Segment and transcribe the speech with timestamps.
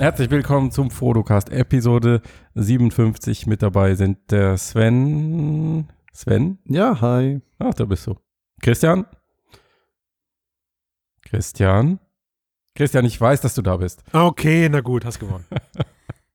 [0.00, 2.22] Herzlich willkommen zum Fotocast Episode
[2.54, 3.46] 57.
[3.46, 5.90] Mit dabei sind der Sven.
[6.14, 6.58] Sven?
[6.64, 7.42] Ja, hi.
[7.58, 8.16] Ach, da bist du.
[8.62, 9.04] Christian?
[11.20, 12.00] Christian?
[12.74, 14.02] Christian, ich weiß, dass du da bist.
[14.14, 15.44] Okay, na gut, hast gewonnen.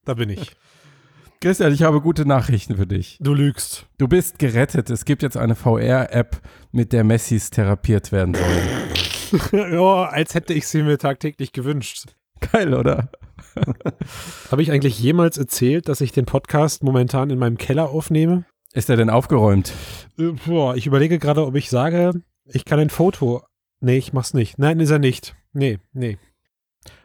[0.06, 0.56] da bin ich.
[1.42, 3.18] Christian, ich habe gute Nachrichten für dich.
[3.20, 3.88] Du lügst.
[3.98, 4.92] Du bist gerettet.
[4.92, 6.40] Es gibt jetzt eine VR-App,
[6.72, 9.72] mit der Messis therapiert werden sollen.
[9.74, 12.14] ja, als hätte ich sie mir tagtäglich gewünscht.
[12.52, 13.10] Geil, oder?
[14.52, 18.46] Habe ich eigentlich jemals erzählt, dass ich den Podcast momentan in meinem Keller aufnehme?
[18.74, 19.72] Ist er denn aufgeräumt?
[20.18, 23.44] Äh, boah, ich überlege gerade, ob ich sage, ich kann ein Foto.
[23.80, 24.58] Nee, ich mach's nicht.
[24.60, 25.36] Nein, ist er nicht.
[25.54, 26.18] Nee, nee.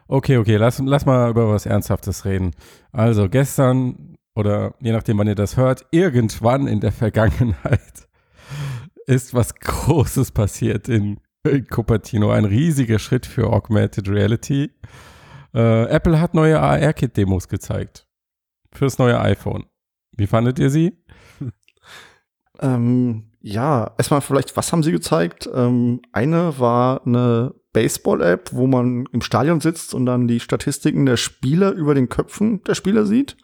[0.07, 2.51] Okay, okay, lass, lass mal über was Ernsthaftes reden.
[2.91, 8.07] Also gestern oder je nachdem, wann ihr das hört, irgendwann in der Vergangenheit
[9.05, 12.31] ist was Großes passiert in, in Cupertino.
[12.31, 14.71] Ein riesiger Schritt für Augmented Reality.
[15.53, 18.07] Äh, Apple hat neue AR-Kit-Demos gezeigt.
[18.71, 19.65] Fürs neue iPhone.
[20.15, 20.97] Wie fandet ihr sie?
[22.61, 25.49] Ähm, ja, erstmal vielleicht, was haben sie gezeigt?
[25.51, 31.17] Ähm, eine war eine Baseball-App, wo man im Stadion sitzt und dann die Statistiken der
[31.17, 33.37] Spieler über den Köpfen der Spieler sieht.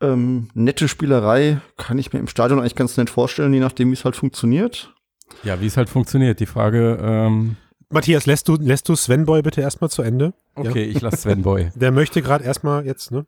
[0.00, 3.94] Ähm, nette Spielerei kann ich mir im Stadion eigentlich ganz nett vorstellen, je nachdem, wie
[3.94, 4.94] es halt funktioniert.
[5.42, 6.38] Ja, wie es halt funktioniert.
[6.38, 6.98] Die Frage.
[7.00, 7.56] Ähm
[7.90, 10.34] Matthias, lässt du, lässt du Sven Boy bitte erstmal zu Ende?
[10.54, 10.90] Okay, ja.
[10.90, 11.70] ich lasse Sven Boy.
[11.74, 13.26] Der möchte gerade erstmal jetzt, ne?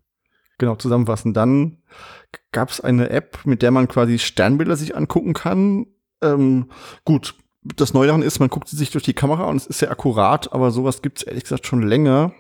[0.58, 1.32] Genau, zusammenfassen.
[1.32, 1.78] Dann
[2.52, 5.86] gab es eine App, mit der man quasi Sternbilder sich angucken kann.
[6.20, 6.70] Ähm,
[7.06, 9.78] gut, das Neue daran ist, man guckt sie sich durch die Kamera und es ist
[9.78, 12.32] sehr akkurat, aber sowas gibt es ehrlich gesagt schon länger.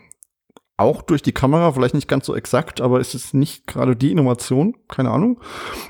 [0.76, 4.10] Auch durch die Kamera, vielleicht nicht ganz so exakt, aber es ist nicht gerade die
[4.10, 5.40] Innovation, keine Ahnung.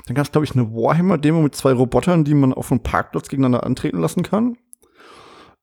[0.05, 3.27] Dann gab es, glaube ich, eine Warhammer-Demo mit zwei Robotern, die man auf einem Parkplatz
[3.27, 4.57] gegeneinander antreten lassen kann.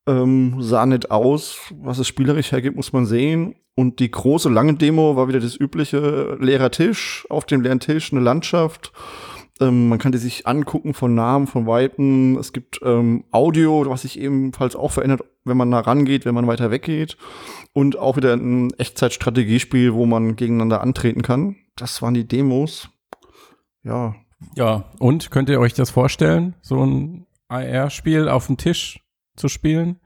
[0.09, 1.59] Ähm, sah nett aus.
[1.81, 3.55] Was es spielerisch hergibt, muss man sehen.
[3.75, 8.11] Und die große, lange Demo war wieder das übliche leerer Tisch, auf dem leeren Tisch
[8.11, 8.93] eine Landschaft.
[9.61, 12.39] Ähm, man kann die sich angucken von Namen, von Weitem.
[12.39, 16.47] Es gibt ähm, Audio, was sich ebenfalls auch verändert, wenn man nah rangeht, wenn man
[16.47, 17.19] weiter weggeht.
[17.73, 21.57] Und auch wieder ein Echtzeitstrategiespiel, wo man gegeneinander antreten kann.
[21.77, 22.89] Das waren die Demos.
[23.85, 24.15] Ja.
[24.55, 29.01] Ja, und könnt ihr euch das vorstellen, so ein AR-Spiel auf dem Tisch
[29.39, 30.01] zu spielen?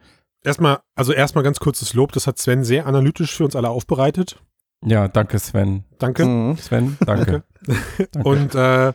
[0.44, 4.40] Erstmal, also erstmal ganz kurzes Lob, das hat Sven sehr analytisch für uns alle aufbereitet.
[4.84, 5.84] Ja, danke Sven.
[5.98, 6.26] Danke.
[6.26, 6.56] Mhm.
[6.56, 7.44] Sven, danke.
[8.12, 8.28] danke.
[8.28, 8.92] Und äh,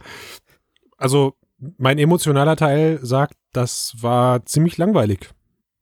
[0.98, 1.34] also
[1.78, 5.30] mein emotionaler Teil sagt, das war ziemlich langweilig,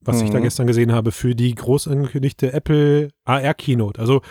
[0.02, 0.26] was mhm.
[0.26, 0.44] ich da mhm.
[0.44, 4.00] gestern gesehen habe für die groß angekündigte Apple AR Keynote.
[4.00, 4.22] Also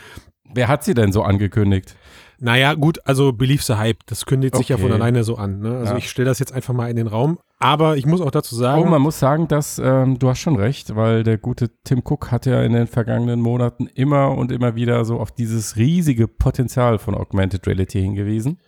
[0.55, 1.97] Wer hat sie denn so angekündigt?
[2.41, 4.63] Naja, gut, also Believe the Hype, das kündigt okay.
[4.63, 5.61] sich ja von alleine so an.
[5.61, 5.79] Ne?
[5.79, 5.99] Also ja.
[5.99, 7.39] ich stelle das jetzt einfach mal in den Raum.
[7.59, 8.83] Aber ich muss auch dazu sagen.
[8.83, 12.31] Oh, man muss sagen, dass ähm, du hast schon recht, weil der gute Tim Cook
[12.31, 16.99] hat ja in den vergangenen Monaten immer und immer wieder so auf dieses riesige Potenzial
[16.99, 18.59] von Augmented Reality hingewiesen.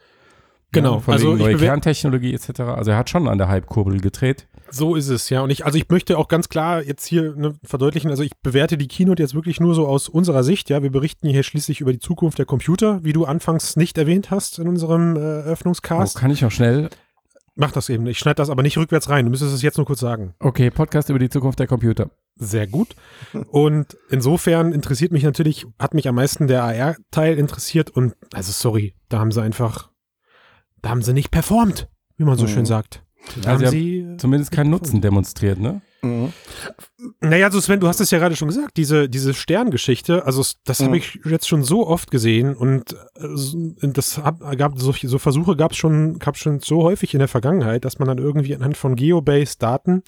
[0.73, 2.61] Genau, ja, von also neue Kerntechnologie etc.
[2.61, 4.49] Also er hat schon an der Hype-Kurbel gedreht.
[4.71, 5.43] So ist es, ja.
[5.43, 8.77] Und ich, also ich möchte auch ganz klar jetzt hier ne, verdeutlichen, also ich bewerte
[8.77, 10.83] die Keynote jetzt wirklich nur so aus unserer Sicht, ja.
[10.83, 14.59] Wir berichten hier schließlich über die Zukunft der Computer, wie du anfangs nicht erwähnt hast
[14.59, 16.17] in unserem äh, Eröffnungscast.
[16.17, 16.91] Oh, kann ich noch schnell?
[17.59, 18.07] Mach das eben.
[18.07, 19.25] Ich schneide das aber nicht rückwärts rein.
[19.25, 20.35] Du müsstest es jetzt nur kurz sagen.
[20.41, 22.11] Okay, Podcast über die Zukunft der Computer.
[22.35, 22.95] Sehr gut.
[23.51, 28.95] Und insofern interessiert mich natürlich, hat mich am meisten der AR-Teil interessiert und, also sorry,
[29.09, 29.91] da haben sie einfach,
[30.83, 31.89] da haben sie nicht performt,
[32.19, 32.51] wie man so mhm.
[32.51, 33.06] schön sagt.
[33.43, 35.83] Da also haben sie zumindest keinen Nutzen demonstriert, ne?
[36.03, 36.33] Mhm.
[37.21, 40.81] Naja, also Sven, du hast es ja gerade schon gesagt, diese, diese Sterngeschichte, also das
[40.81, 40.85] mhm.
[40.85, 45.57] habe ich jetzt schon so oft gesehen und äh, das hab, gab so, so Versuche
[45.57, 48.77] gab es schon, gab schon so häufig in der Vergangenheit, dass man dann irgendwie anhand
[48.77, 50.03] von Geobase-Daten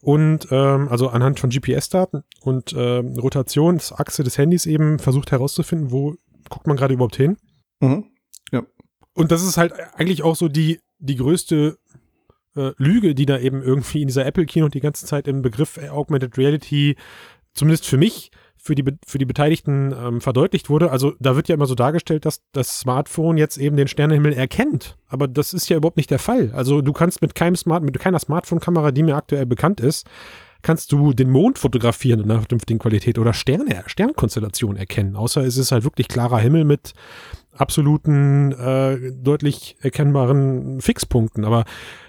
[0.00, 6.14] und ähm, also anhand von GPS-Daten und ähm, Rotationsachse des Handys eben versucht herauszufinden, wo
[6.48, 7.36] guckt man gerade überhaupt hin.
[7.80, 8.06] Mhm.
[8.52, 8.62] Ja.
[9.14, 11.78] Und das ist halt eigentlich auch so die, die größte
[12.56, 16.36] äh, Lüge, die da eben irgendwie in dieser Apple-Keynote die ganze Zeit im Begriff Augmented
[16.38, 16.96] Reality,
[17.54, 20.90] zumindest für mich, für die, für die Beteiligten ähm, verdeutlicht wurde.
[20.90, 24.98] Also da wird ja immer so dargestellt, dass das Smartphone jetzt eben den Sternenhimmel erkennt.
[25.06, 26.50] Aber das ist ja überhaupt nicht der Fall.
[26.54, 30.06] Also du kannst mit keinem Smart, mit keiner Smartphone-Kamera, die mir aktuell bekannt ist,
[30.62, 35.16] kannst du den Mond fotografieren in einer vernünftigen Qualität oder Sterne, Sternkonstellationen erkennen.
[35.16, 36.94] Außer es ist halt wirklich klarer Himmel mit
[37.60, 41.44] absoluten, äh, deutlich erkennbaren Fixpunkten.
[41.44, 41.64] Aber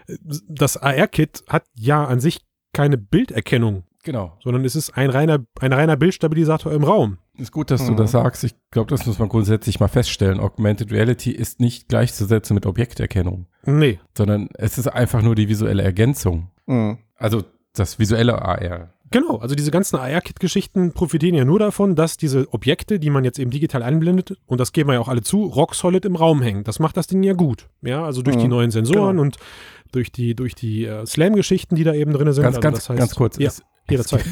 [0.08, 0.18] äh,
[0.48, 2.42] das AR-Kit hat ja an sich
[2.74, 3.84] keine Bilderkennung.
[4.04, 4.38] Genau.
[4.42, 7.18] Sondern es ist ein reiner, ein reiner Bildstabilisator im Raum.
[7.38, 7.88] Ist gut, dass mhm.
[7.88, 8.44] du das sagst.
[8.44, 10.40] Ich glaube, das muss man grundsätzlich mal feststellen.
[10.40, 13.48] Augmented Reality ist nicht gleichzusetzen mit Objekterkennung.
[13.66, 14.00] Nee.
[14.18, 16.50] Sondern es ist einfach nur die visuelle Ergänzung.
[16.66, 17.00] Mhm.
[17.16, 17.44] Also
[17.74, 18.94] das visuelle AR.
[19.12, 23.40] Genau, also diese ganzen AR-Kit-Geschichten profitieren ja nur davon, dass diese Objekte, die man jetzt
[23.40, 26.42] eben digital einblendet, und das geben wir ja auch alle zu, rock solid im Raum
[26.42, 26.64] hängen.
[26.64, 27.68] Das macht das Ding ja gut.
[27.82, 29.22] Ja, also durch Mhm, die neuen Sensoren genau.
[29.24, 29.38] und
[29.92, 32.44] durch die, durch die äh, Slam-Geschichten, die da eben drin sind.
[32.44, 33.38] Ganz, also ganz, das heißt, ganz kurz.
[33.40, 34.24] Ja, Es, jederzeit.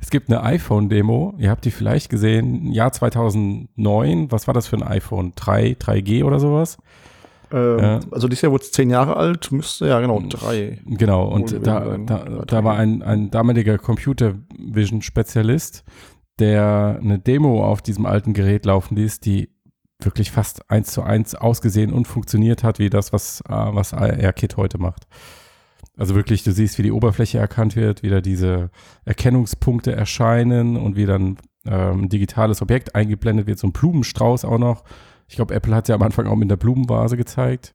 [0.00, 1.34] es gibt eine iPhone-Demo.
[1.38, 2.70] Ihr habt die vielleicht gesehen.
[2.72, 4.30] Jahr 2009.
[4.30, 5.32] Was war das für ein iPhone?
[5.34, 6.78] 3, 3G oder sowas?
[7.52, 8.00] Ähm, Ja.
[8.10, 10.80] Also dieses Jahr wurde es zehn Jahre alt, müsste ja genau drei.
[10.84, 15.84] Genau, und da, da, da war ein, ein damaliger Computer Vision Spezialist,
[16.38, 19.50] der eine Demo auf diesem alten Gerät laufen ließ, die
[20.00, 24.56] wirklich fast eins zu eins ausgesehen und funktioniert hat, wie das, was, äh, was AR-Kit
[24.56, 25.06] heute macht.
[25.96, 28.70] Also wirklich, du siehst, wie die Oberfläche erkannt wird, wie da diese
[29.06, 34.58] Erkennungspunkte erscheinen und wie dann ähm, ein digitales Objekt eingeblendet wird, so ein Blumenstrauß auch
[34.58, 34.84] noch.
[35.28, 37.74] Ich glaube, Apple hat ja am Anfang auch mit der Blumenvase gezeigt.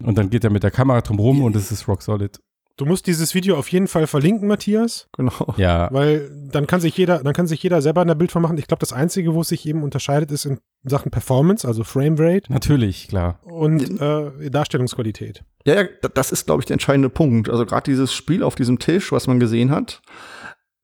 [0.00, 2.38] Und dann geht er mit der Kamera drum rum und es ist rock solid.
[2.78, 5.54] Du musst dieses Video auf jeden Fall verlinken, Matthias, Genau.
[5.58, 8.56] Ja, weil dann kann sich jeder, dann kann sich jeder selber ein Bild von machen.
[8.56, 12.50] Ich glaube, das Einzige, wo es sich eben unterscheidet, ist in Sachen Performance, also Framerate
[12.50, 13.38] natürlich, klar.
[13.44, 15.44] und äh, Darstellungsqualität.
[15.66, 17.50] Ja, ja, da- das ist, glaube ich, der entscheidende Punkt.
[17.50, 20.00] Also gerade dieses Spiel auf diesem Tisch, was man gesehen hat,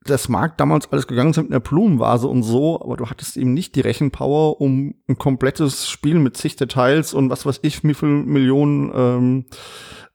[0.05, 3.53] das mag damals alles gegangen sein mit einer Blumenvase und so, aber du hattest eben
[3.53, 7.93] nicht die Rechenpower, um ein komplettes Spiel mit zig Details und was weiß ich, wie
[7.93, 9.45] viel Millionen ähm,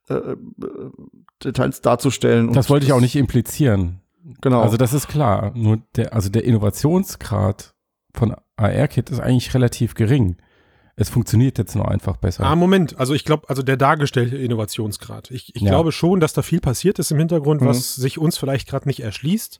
[0.09, 0.35] äh, äh,
[1.43, 2.47] Details darzustellen.
[2.47, 4.01] Und Das wollte ich auch nicht implizieren.
[4.41, 4.61] Genau.
[4.61, 5.51] Also das ist klar.
[5.55, 7.73] Nur der, also der Innovationsgrad
[8.13, 10.37] von AR-Kit ist eigentlich relativ gering.
[10.95, 12.45] Es funktioniert jetzt nur einfach besser.
[12.45, 12.97] Ah, Moment.
[12.97, 15.29] Also ich glaube, also der dargestellte Innovationsgrad.
[15.29, 15.69] Ich, ich Ja.
[15.71, 17.65] glaube schon, dass da viel passiert ist im Hintergrund, Mhm.
[17.67, 19.59] was sich uns vielleicht gerade nicht erschließt.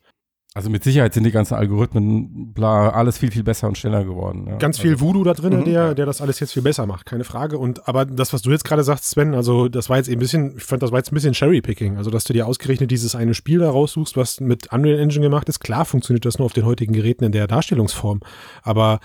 [0.57, 4.47] Also mit Sicherheit sind die ganzen Algorithmen, bla, alles viel, viel besser und schneller geworden.
[4.47, 4.55] Ja.
[4.55, 5.65] Ganz viel Also, Voodoo da drin, Mhm.
[5.65, 7.57] der, der das alles jetzt viel besser macht, keine Frage.
[7.57, 10.19] Und aber das, was du jetzt gerade sagst, Sven, also das war jetzt eben ein
[10.19, 11.97] bisschen, ich fand, das war jetzt ein bisschen Cherry-Picking.
[11.97, 15.49] Also, dass du dir ausgerechnet dieses eine Spiel da raussuchst, was mit Unreal Engine gemacht
[15.49, 15.59] ist.
[15.59, 18.21] Klar funktioniert das nur auf den heutigen Geräten in der Darstellungsform.
[18.63, 19.01] Aber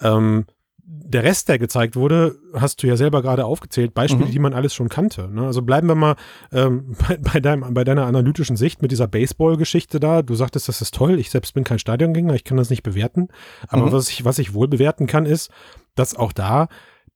[0.00, 0.46] ähm,
[0.88, 4.30] der Rest, der gezeigt wurde, hast du ja selber gerade aufgezählt, Beispiele, Mhm.
[4.32, 5.28] die man alles schon kannte.
[5.28, 5.44] Ne?
[5.44, 6.14] Also bleiben wir mal
[6.52, 10.22] ähm, bei, bei, deinem, bei deiner analytischen Sicht mit dieser Baseball-Geschichte da.
[10.22, 11.18] Du sagtest, das ist toll.
[11.18, 13.28] Ich selbst bin kein Stadiongänger, ich kann das nicht bewerten.
[13.68, 13.92] Aber Mhm.
[13.92, 15.50] was, ich, was ich wohl bewerten kann, ist,
[15.96, 16.68] dass auch da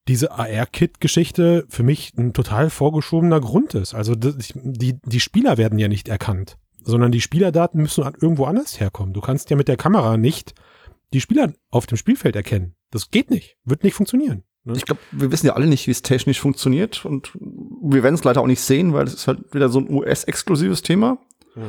[0.08, 3.94] diese AR-Kit-Geschichte für mich ein total vorgeschobener Grund ist.
[3.94, 9.12] Also die, die Spieler werden ja nicht erkannt, sondern die Spielerdaten müssen irgendwo anders herkommen.
[9.12, 10.54] Du kannst ja mit der Kamera nicht
[11.12, 12.74] die Spieler auf dem Spielfeld erkennen.
[12.90, 13.56] Das geht nicht.
[13.64, 14.44] Wird nicht funktionieren.
[14.64, 14.74] Ne?
[14.76, 18.24] ich glaube, wir wissen ja alle nicht, wie es technisch funktioniert und wir werden es
[18.24, 21.18] leider auch nicht sehen, weil es ist halt wieder so ein US-exklusives Thema.
[21.54, 21.62] Hm.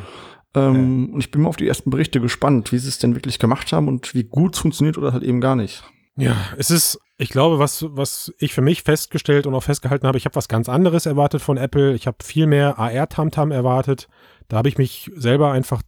[0.53, 3.39] Ähm, Und ich bin mal auf die ersten Berichte gespannt, wie sie es denn wirklich
[3.39, 5.83] gemacht haben und wie gut es funktioniert oder halt eben gar nicht.
[6.17, 10.17] Ja, es ist, ich glaube, was, was ich für mich festgestellt und auch festgehalten habe,
[10.17, 11.93] ich habe was ganz anderes erwartet von Apple.
[11.93, 14.09] Ich habe viel mehr AR-Tamtam erwartet.
[14.49, 15.81] Da habe ich mich selber einfach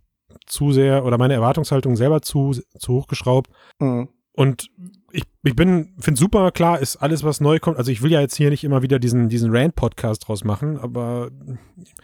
[0.45, 3.51] zu sehr oder meine Erwartungshaltung selber zu, zu hochgeschraubt.
[3.79, 4.07] Mhm.
[4.31, 4.69] Und
[5.13, 7.77] ich, ich bin, finde super, klar, ist alles, was neu kommt.
[7.77, 11.29] Also ich will ja jetzt hier nicht immer wieder diesen, diesen Rant-Podcast draus machen, aber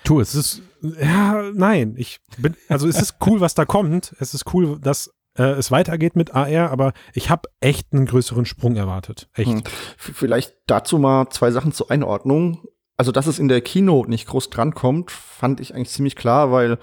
[0.03, 0.61] tu es es.
[0.81, 4.15] ist, ja, nein, ich bin, also es ist cool, was da kommt.
[4.19, 8.45] Es ist cool, dass äh, es weitergeht mit AR, aber ich habe echt einen größeren
[8.45, 9.27] Sprung erwartet.
[9.33, 9.49] Echt.
[9.49, 9.63] Hm.
[9.97, 12.63] Vielleicht dazu mal zwei Sachen zur Einordnung.
[12.99, 16.77] Also, dass es in der Keynote nicht groß drankommt, fand ich eigentlich ziemlich klar, weil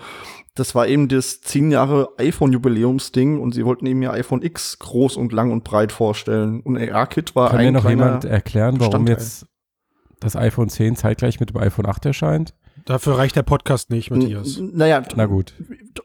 [0.55, 5.19] das war eben das 10 Jahre iPhone-Jubiläumsding und sie wollten eben ihr iPhone X groß
[5.19, 6.61] und lang und breit vorstellen.
[6.61, 9.15] Und AR-Kit war Kann ein mir noch jemand erklären, warum Bestandteil.
[9.17, 9.47] jetzt
[10.21, 12.55] das iPhone 10 zeitgleich mit dem iPhone 8 erscheint?
[12.87, 14.57] Dafür reicht der Podcast nicht, Matthias.
[14.57, 15.53] N- Naja, Na gut.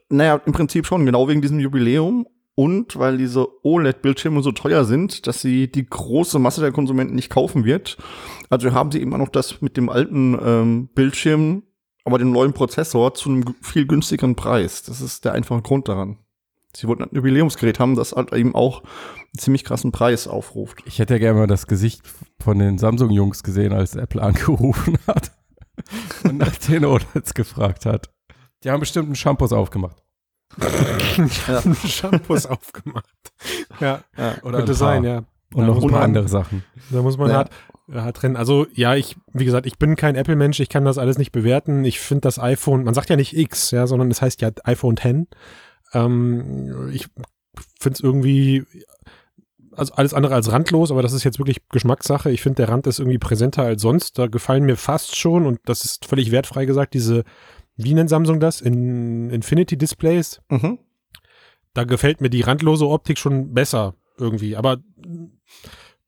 [0.10, 2.28] naja, im Prinzip schon, genau wegen diesem Jubiläum.
[2.56, 7.30] Und weil diese OLED-Bildschirme so teuer sind, dass sie die große Masse der Konsumenten nicht
[7.30, 7.98] kaufen wird.
[8.50, 11.64] Also haben sie immer noch das mit dem alten ähm, Bildschirm,
[12.04, 14.84] aber dem neuen Prozessor zu einem viel günstigeren Preis.
[14.84, 16.18] Das ist der einfache Grund daran.
[16.76, 20.80] Sie wollten ein Jubiläumsgerät haben, das halt eben auch einen ziemlich krassen Preis aufruft.
[20.86, 22.02] Ich hätte ja gerne mal das Gesicht
[22.40, 25.32] von den Samsung-Jungs gesehen, als Apple angerufen hat
[26.24, 28.10] und nach den OLEDs gefragt hat.
[28.64, 30.01] Die haben bestimmt einen Shampoos aufgemacht.
[31.48, 31.62] Ja.
[31.88, 33.06] Shampoos aufgemacht.
[33.80, 34.36] Ja, Ja.
[34.44, 35.24] Oder könnte ein sein, ja.
[35.54, 36.64] Und noch ein Und paar an- andere Sachen.
[36.92, 37.36] Da muss man Ja.
[37.38, 37.52] hart,
[37.94, 38.38] hart trennen.
[38.38, 41.84] Also ja, ich, wie gesagt, ich bin kein Apple-Mensch, ich kann das alles nicht bewerten.
[41.84, 44.96] Ich finde das iPhone, man sagt ja nicht X, ja, sondern es heißt ja iPhone
[44.98, 45.28] X.
[45.94, 47.08] Ähm, ich
[47.80, 48.64] finde es irgendwie,
[49.74, 52.32] also alles andere als randlos, aber das ist jetzt wirklich Geschmackssache.
[52.32, 54.18] Ich finde, der Rand ist irgendwie präsenter als sonst.
[54.18, 57.24] Da gefallen mir fast schon, und das ist völlig wertfrei gesagt, diese,
[57.84, 58.62] wie nennt Samsung das?
[58.62, 60.42] In Infinity Displays.
[60.50, 60.80] Mhm.
[61.74, 64.56] Da gefällt mir die randlose Optik schon besser irgendwie.
[64.56, 64.78] Aber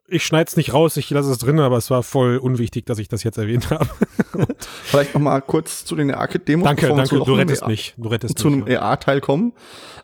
[0.08, 3.00] ich schneide es nicht raus, ich lasse es drin, aber es war voll unwichtig, dass
[3.00, 3.88] ich das jetzt erwähnt habe.
[4.60, 6.66] Vielleicht noch mal kurz zu den ARKit-Demos.
[6.66, 7.94] danke, danke, zu du einem rettest EA mich.
[7.98, 8.74] Du rettest zu einem mich.
[8.74, 8.92] ja.
[8.92, 9.54] EA-Teil kommen.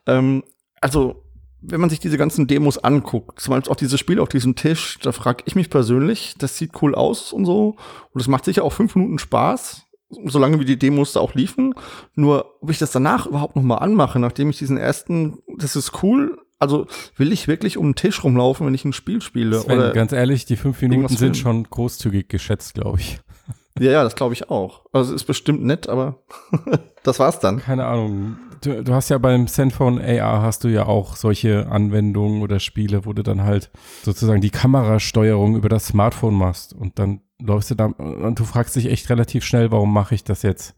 [0.08, 0.44] Ähm,
[0.82, 1.24] also,
[1.62, 4.98] wenn man sich diese ganzen Demos anguckt, zum Beispiel auch dieses Spiel auf diesem Tisch,
[5.02, 7.76] da frage ich mich persönlich, das sieht cool aus und so.
[8.14, 9.86] Und es macht sicher auch fünf Minuten Spaß,
[10.26, 11.74] solange wie die Demos da auch liefen.
[12.16, 16.04] Nur, ob ich das danach überhaupt noch mal anmache, nachdem ich diesen ersten, das ist
[16.04, 16.38] cool.
[16.58, 19.60] Also, will ich wirklich um den Tisch rumlaufen, wenn ich ein Spiel spiele?
[19.60, 23.20] Sven, Oder, ganz ehrlich, die fünf Minuten sind schon großzügig geschätzt, glaube ich.
[23.80, 24.82] ja, ja, das glaube ich auch.
[24.92, 26.20] Also, ist bestimmt nett, aber
[27.04, 27.60] das war's dann.
[27.60, 28.38] Keine Ahnung.
[28.62, 33.06] Du, du hast ja beim Zenfone AR hast du ja auch solche Anwendungen oder Spiele,
[33.06, 33.72] wo du dann halt
[34.04, 38.76] sozusagen die Kamerasteuerung über das Smartphone machst und dann läufst du da und du fragst
[38.76, 40.76] dich echt relativ schnell, warum mache ich das jetzt?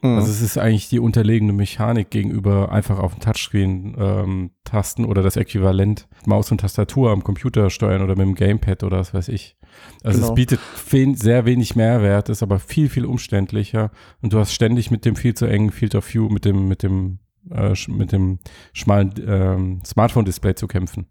[0.00, 0.10] Mhm.
[0.16, 5.22] Also es ist eigentlich die unterlegene Mechanik gegenüber einfach auf dem Touchscreen ähm, tasten oder
[5.22, 9.28] das Äquivalent Maus und Tastatur am Computer steuern oder mit dem Gamepad oder was weiß
[9.28, 9.56] ich.
[10.04, 10.28] Also Genau.
[10.30, 10.60] es bietet
[10.90, 13.90] wen- sehr wenig Mehrwert, ist aber viel, viel umständlicher
[14.22, 16.82] und du hast ständig mit dem viel zu engen Field of View, mit dem, mit
[16.84, 17.18] dem,
[17.50, 18.38] äh, mit dem
[18.72, 21.06] schmalen ähm, Smartphone-Display zu kämpfen.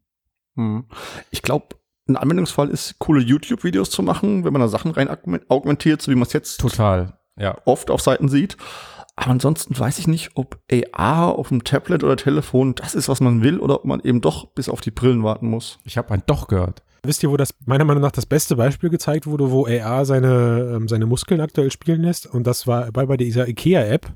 [0.56, 0.86] Hm.
[1.30, 1.68] Ich glaube,
[2.08, 6.12] ein Anwendungsfall ist, coole YouTube-Videos zu machen, wenn man da Sachen rein augmen- augmentiert, so
[6.12, 7.58] wie man es jetzt Total, ja.
[7.66, 8.58] oft auf Seiten sieht.
[9.16, 13.20] Aber ansonsten weiß ich nicht, ob AR auf dem Tablet oder Telefon das ist, was
[13.20, 15.80] man will, oder ob man eben doch bis auf die Brillen warten muss.
[15.86, 16.84] Ich habe ein Doch gehört.
[17.04, 20.74] Wisst ihr, wo das meiner Meinung nach das beste Beispiel gezeigt wurde, wo AR seine,
[20.76, 22.28] ähm, seine Muskeln aktuell spielen lässt?
[22.28, 24.12] Und das war bei, bei dieser IKEA-App,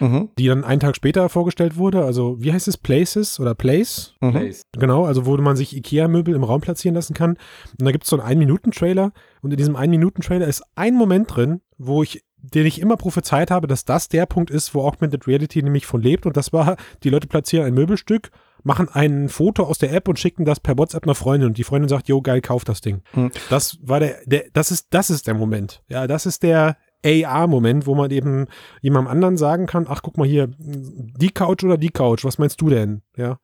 [0.00, 0.30] Mhm.
[0.38, 2.04] die dann einen Tag später vorgestellt wurde.
[2.04, 2.76] Also, wie heißt es?
[2.76, 4.14] Places oder Place?
[4.20, 4.52] Mhm.
[4.72, 7.32] Genau, also wo man sich IKEA-Möbel im Raum platzieren lassen kann.
[7.78, 9.12] Und da gibt es so einen Ein-Minuten-Trailer.
[9.42, 13.66] Und in diesem Ein-Minuten-Trailer ist ein Moment drin, wo ich, den ich immer prophezeit habe,
[13.66, 16.26] dass das der Punkt ist, wo Augmented Reality nämlich von lebt.
[16.26, 18.30] Und das war, die Leute platzieren ein Möbelstück,
[18.64, 21.48] machen ein Foto aus der App und schicken das per WhatsApp einer Freundin.
[21.48, 23.02] Und die Freundin sagt, jo, geil, kauf das Ding.
[23.14, 23.30] Mhm.
[23.50, 25.82] Das war der, der, das ist, das ist der Moment.
[25.88, 28.46] Ja, das ist der AR-Moment, wo man eben
[28.80, 32.60] jemandem anderen sagen kann, ach, guck mal hier, die Couch oder die Couch, was meinst
[32.60, 33.02] du denn?
[33.16, 33.38] Ja.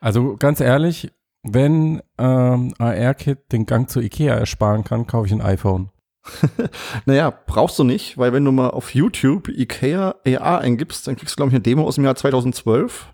[0.00, 5.42] Also ganz ehrlich, wenn ähm, AR-Kit den Gang zu Ikea ersparen kann, kaufe ich ein
[5.42, 5.90] iPhone.
[7.06, 11.34] Naja, brauchst du nicht, weil wenn du mal auf YouTube IKEA AR eingibst, dann kriegst
[11.34, 13.12] du, glaube ich, eine Demo aus dem Jahr 2012,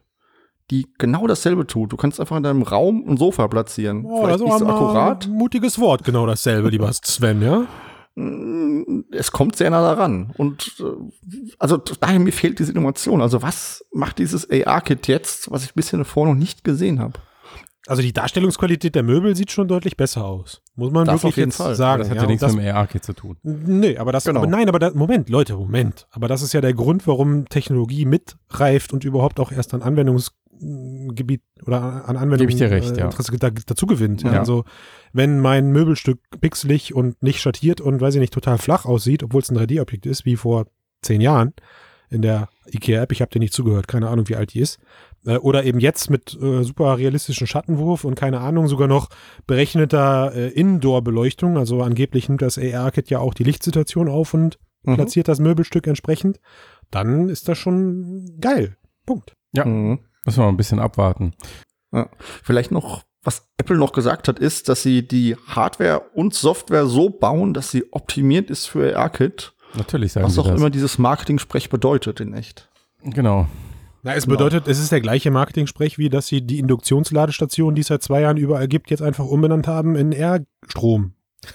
[0.70, 1.92] die genau dasselbe tut.
[1.92, 4.04] Du kannst einfach in deinem Raum ein Sofa platzieren.
[4.04, 5.26] Oh, Vielleicht das nicht so akkurat.
[5.26, 7.66] ein mutiges Wort, genau dasselbe, lieber Sven, ja?
[9.12, 10.32] Es kommt sehr nah daran.
[10.38, 10.84] Und äh,
[11.58, 13.20] also daher mir fehlt diese Innovation.
[13.20, 17.18] Also was macht dieses AR-Kit jetzt, was ich bisher davor noch nicht gesehen habe?
[17.88, 20.60] Also die Darstellungsqualität der Möbel sieht schon deutlich besser aus.
[20.74, 21.74] Muss man Das wirklich auf jeden jetzt Fall.
[21.76, 22.00] sagen.
[22.00, 23.36] Das hat ja, und nichts das, mit dem AR-Kit zu tun.
[23.44, 24.40] Nee, aber das, Genau.
[24.40, 26.08] aber nein, aber da, Moment, Leute, Moment.
[26.10, 29.82] Aber das ist ja der Grund, warum Technologie mitreift und überhaupt auch erst an
[30.60, 33.10] Anwendungsgebiet oder an Anwendungen Gebe ich dir recht, äh, ja.
[33.38, 34.22] Da, dazu gewinnt.
[34.22, 34.32] Ja.
[34.32, 34.64] Also
[35.12, 39.42] wenn mein Möbelstück pixelig und nicht schattiert und weiß ich nicht, total flach aussieht, obwohl
[39.42, 40.66] es ein 3D-Objekt ist, wie vor
[41.02, 41.52] zehn Jahren
[42.08, 44.78] in der IKEA-App, ich habe dir nicht zugehört, keine Ahnung, wie alt die ist.
[45.24, 49.08] Äh, Oder eben jetzt mit äh, super realistischen Schattenwurf und keine Ahnung, sogar noch
[49.46, 51.56] berechneter äh, Indoor-Beleuchtung.
[51.58, 54.94] Also angeblich nimmt das AR-Kit ja auch die Lichtsituation auf und Mhm.
[54.94, 56.38] platziert das Möbelstück entsprechend.
[56.92, 58.76] Dann ist das schon geil.
[59.04, 59.34] Punkt.
[59.52, 59.64] Ja.
[59.64, 59.98] Mhm.
[60.26, 61.32] Müssen wir mal ein bisschen abwarten.
[61.92, 62.08] Ja.
[62.18, 67.08] Vielleicht noch, was Apple noch gesagt hat, ist, dass sie die Hardware und Software so
[67.10, 69.54] bauen, dass sie optimiert ist für AR-Kit.
[69.74, 70.58] Natürlich sagen Was sie auch das.
[70.60, 72.68] immer dieses Marketing-Sprech bedeutet in echt.
[73.02, 73.46] Genau.
[74.02, 74.36] Na, es Genau.
[74.36, 78.20] bedeutet, es ist der gleiche Marketing-Sprech, wie dass sie die Induktionsladestation, die es seit zwei
[78.20, 81.12] Jahren überall gibt, jetzt einfach umbenannt haben in R-Strom.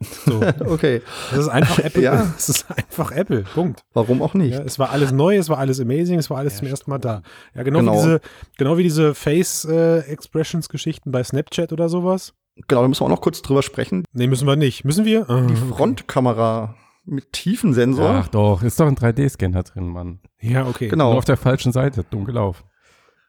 [0.00, 0.40] so.
[0.66, 1.00] Okay,
[1.30, 2.02] Das ist einfach Apple.
[2.02, 2.32] Ja.
[2.36, 3.44] Es ist einfach Apple.
[3.54, 3.82] Punkt.
[3.94, 4.54] warum auch nicht?
[4.54, 6.98] Ja, es war alles neu, es war alles amazing, es war alles zum ersten Mal
[6.98, 7.22] da.
[7.54, 7.92] Ja, genau, Genau.
[7.92, 8.20] Wie, diese,
[8.58, 12.34] genau wie diese Face-Expressions-Geschichten bei Snapchat oder sowas.
[12.68, 14.04] Genau, da müssen wir auch noch kurz drüber sprechen.
[14.12, 14.84] Nee, müssen wir nicht.
[14.84, 15.28] Müssen wir?
[15.28, 15.62] Ah, Die okay.
[15.74, 16.74] Frontkamera
[17.04, 18.10] mit Tiefensensor.
[18.10, 20.20] Ach doch, ist doch ein 3D-Scanner drin, Mann.
[20.40, 20.88] Ja, okay.
[20.88, 22.64] Genau, Nur auf der falschen Seite, dumm gelaufen.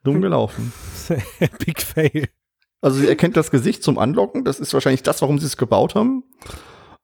[0.03, 0.71] dumm gelaufen.
[1.65, 2.27] Big Fail.
[2.81, 4.43] Also sie erkennt das Gesicht zum Anlocken.
[4.43, 6.24] Das ist wahrscheinlich das, warum sie es gebaut haben.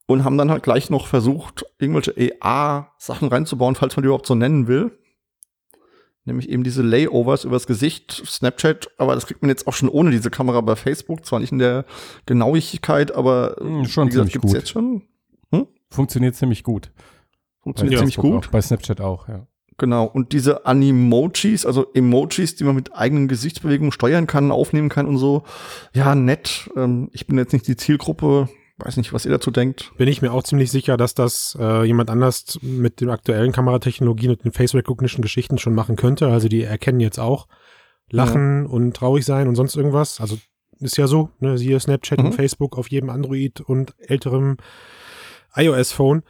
[0.06, 4.36] Und haben dann halt gleich noch versucht, irgendwelche AR-Sachen reinzubauen, falls man die überhaupt so
[4.36, 4.98] nennen will.
[6.25, 10.12] Nämlich eben diese Layovers übers Gesicht, Snapchat, aber das kriegt man jetzt auch schon ohne
[10.12, 11.25] diese Kamera bei Facebook.
[11.25, 11.86] Zwar nicht in der
[12.25, 14.56] Genauigkeit, aber Hm, schon wie gesagt, gibt's gut.
[14.56, 15.03] jetzt schon.
[15.89, 16.92] Funktioniert ziemlich gut.
[17.62, 18.48] Funktioniert ziemlich gut.
[18.48, 19.46] Auch, bei Snapchat auch, ja.
[19.77, 20.06] Genau.
[20.06, 25.18] Und diese Animojis, also Emojis, die man mit eigenen Gesichtsbewegungen steuern kann, aufnehmen kann und
[25.18, 25.44] so.
[25.94, 26.70] Ja, nett.
[26.75, 28.50] Ähm, ich bin jetzt nicht die Zielgruppe.
[28.77, 29.92] Weiß nicht, was ihr dazu denkt.
[29.98, 34.32] Bin ich mir auch ziemlich sicher, dass das äh, jemand anders mit den aktuellen Kameratechnologien
[34.32, 36.27] und den Face Recognition Geschichten schon machen könnte.
[36.27, 37.48] Also die erkennen jetzt auch
[38.10, 40.20] Lachen und traurig sein und sonst irgendwas.
[40.20, 40.38] Also
[40.80, 42.25] ist ja so, ne, siehe Snapchat Mhm.
[42.25, 44.58] und Facebook auf jedem Android und älterem
[45.56, 46.24] iOS-Phone.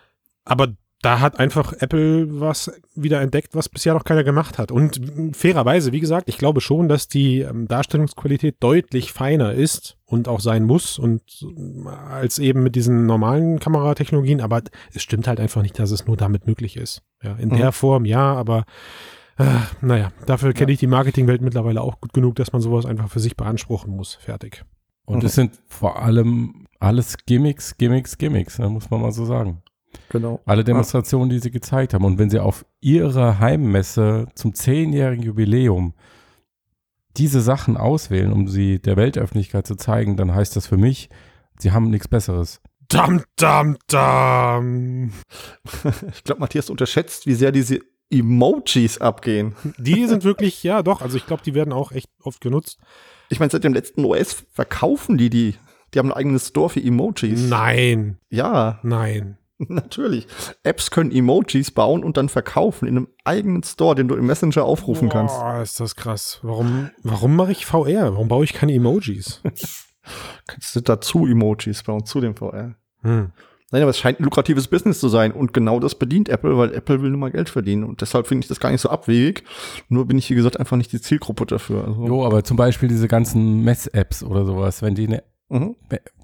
[0.45, 0.67] Aber
[1.03, 4.71] da hat einfach Apple was wieder entdeckt, was bisher noch keiner gemacht hat.
[4.71, 4.99] Und
[5.35, 10.39] fairerweise, wie gesagt, ich glaube schon, dass die ähm, Darstellungsqualität deutlich feiner ist und auch
[10.39, 14.41] sein muss und ähm, als eben mit diesen normalen Kameratechnologien.
[14.41, 14.61] Aber
[14.93, 17.01] es stimmt halt einfach nicht, dass es nur damit möglich ist.
[17.21, 17.57] Ja, in Mhm.
[17.57, 18.63] der Form, ja, aber
[19.37, 19.43] äh,
[19.81, 23.19] naja, dafür kenne ich die Marketingwelt mittlerweile auch gut genug, dass man sowas einfach für
[23.19, 24.15] sich beanspruchen muss.
[24.15, 24.63] Fertig.
[25.05, 25.25] Und Mhm.
[25.25, 29.61] es sind vor allem alles Gimmicks, Gimmicks, Gimmicks, ne, muss man mal so sagen.
[30.09, 30.41] Genau.
[30.45, 32.05] Alle Demonstrationen, die sie gezeigt haben.
[32.05, 35.93] Und wenn sie auf ihrer Heimmesse zum zehnjährigen Jubiläum
[37.17, 41.09] diese Sachen auswählen, um sie der Weltöffentlichkeit zu zeigen, dann heißt das für mich,
[41.59, 42.61] sie haben nichts Besseres.
[42.87, 45.11] Dam, dam, dam.
[46.13, 49.55] Ich glaube, Matthias unterschätzt, wie sehr diese Emojis abgehen.
[49.77, 52.77] Die sind wirklich, ja doch, also ich glaube, die werden auch echt oft genutzt.
[53.29, 55.55] Ich meine, seit dem letzten OS verkaufen die die.
[55.93, 57.49] Die haben ein eigenes Store für Emojis.
[57.49, 59.37] Nein, Ja, nein.
[59.69, 60.27] natürlich.
[60.63, 64.63] Apps können Emojis bauen und dann verkaufen in einem eigenen Store, den du im Messenger
[64.63, 65.35] aufrufen kannst.
[65.35, 66.39] Boah, ist das krass.
[66.43, 68.13] Warum, warum mache ich VR?
[68.13, 69.41] Warum baue ich keine Emojis?
[70.47, 72.75] Kannst du dazu Emojis bauen, zu dem VR.
[73.01, 73.31] Hm.
[73.73, 76.75] Nein, aber es scheint ein lukratives Business zu sein und genau das bedient Apple, weil
[76.75, 79.43] Apple will nun mal Geld verdienen und deshalb finde ich das gar nicht so abwegig.
[79.89, 81.87] Nur bin ich, wie gesagt, einfach nicht die Zielgruppe dafür.
[81.87, 85.75] Also, Jo, aber zum Beispiel diese ganzen Mess-Apps oder sowas, wenn die eine mhm.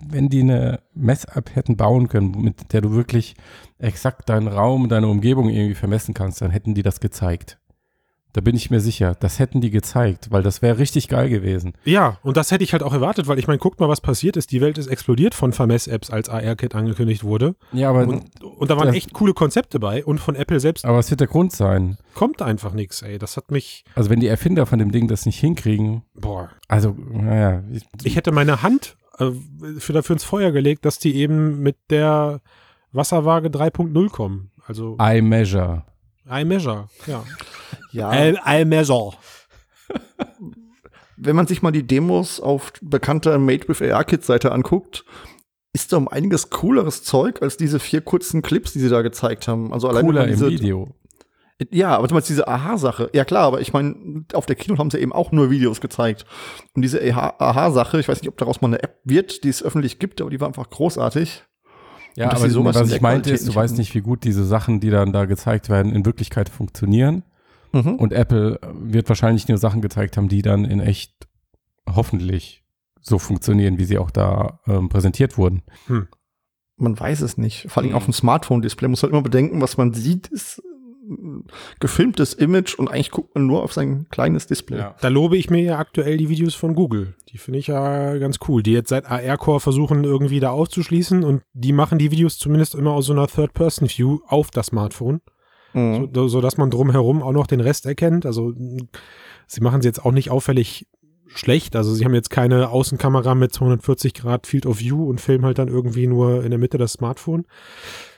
[0.01, 3.35] wenn die eine Mess-App hätten bauen können, mit der du wirklich
[3.77, 7.59] exakt deinen Raum, deine Umgebung irgendwie vermessen kannst, dann hätten die das gezeigt.
[8.33, 11.73] Da bin ich mir sicher, das hätten die gezeigt, weil das wäre richtig geil gewesen.
[11.83, 14.37] Ja, und das hätte ich halt auch erwartet, weil ich meine, guckt mal, was passiert
[14.37, 14.51] ist.
[14.51, 17.55] Die Welt ist explodiert von Vermess-Apps, als AR-Kit angekündigt wurde.
[17.71, 20.05] Ja, aber, Und, und da waren echt coole Konzepte bei.
[20.05, 21.97] Und von Apple selbst aber was wird der Grund sein?
[22.13, 23.17] kommt einfach nichts, ey.
[23.17, 26.95] Das hat mich, Also wenn die Erfinder von dem Ding das nicht hinkriegen, boah, also,
[27.09, 29.31] naja, ich, ich hätte meine Hand äh,
[29.79, 32.41] für dafür ins Feuer gelegt, dass die eben mit der
[32.91, 34.51] Wasserwaage 3.0 kommen.
[34.65, 35.83] Also I measure.
[36.29, 37.23] iMeasure, ja.
[37.91, 39.13] Ja, iMeasure.
[41.17, 45.05] wenn man sich mal die Demos auf bekannter Made with AR Kit Seite anguckt,
[45.73, 49.47] ist da um einiges cooleres Zeug als diese vier kurzen Clips, die sie da gezeigt
[49.47, 49.73] haben.
[49.73, 50.95] Also allein Cooler wenn im Video.
[51.71, 53.09] Ja, aber zum Beispiel diese Aha-Sache.
[53.13, 56.25] Ja klar, aber ich meine, auf der Kino haben sie eben auch nur Videos gezeigt.
[56.73, 59.99] Und diese Aha-Sache, ich weiß nicht, ob daraus mal eine App wird, die es öffentlich
[59.99, 61.43] gibt, aber die war einfach großartig.
[62.15, 64.89] Ja, aber sowas was ich meinte ist, du weißt nicht, wie gut diese Sachen, die
[64.89, 67.23] dann da gezeigt werden, in Wirklichkeit funktionieren.
[67.71, 67.95] Mhm.
[67.95, 71.27] Und Apple wird wahrscheinlich nur Sachen gezeigt haben, die dann in echt
[71.87, 72.63] hoffentlich
[73.01, 75.61] so funktionieren, wie sie auch da ähm, präsentiert wurden.
[76.77, 77.67] Man weiß es nicht.
[77.69, 77.95] Vor allem Mhm.
[77.97, 80.61] auf dem Smartphone-Display muss halt immer bedenken, was man sieht, ist
[81.79, 84.77] gefilmtes Image und eigentlich guckt man nur auf sein kleines Display.
[85.01, 87.15] Da lobe ich mir ja aktuell die Videos von Google.
[87.29, 91.41] Die finde ich ja ganz cool, die jetzt seit AR-Core versuchen, irgendwie da auszuschließen und
[91.53, 95.21] die machen die Videos zumindest immer aus so einer Third-Person-View auf das Smartphone,
[95.73, 96.09] Mhm.
[96.15, 98.25] so, so dass man drumherum auch noch den Rest erkennt.
[98.25, 98.53] Also
[99.45, 100.87] sie machen es jetzt auch nicht auffällig
[101.27, 101.75] schlecht.
[101.75, 105.59] Also sie haben jetzt keine Außenkamera mit 240 Grad Field of View und filmen halt
[105.59, 107.45] dann irgendwie nur in der Mitte das Smartphone.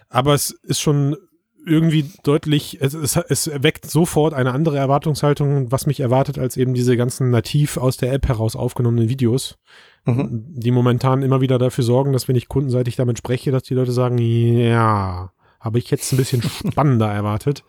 [0.08, 1.18] Aber es ist schon
[1.66, 6.74] irgendwie deutlich, es, es, es weckt sofort eine andere Erwartungshaltung, was mich erwartet, als eben
[6.74, 9.58] diese ganzen nativ aus der App heraus aufgenommenen Videos,
[10.06, 10.46] Mhm.
[10.56, 13.92] die momentan immer wieder dafür sorgen, dass wenn ich kundenseitig damit spreche, dass die Leute
[13.92, 17.64] sagen, ja, habe ich jetzt ein bisschen spannender erwartet.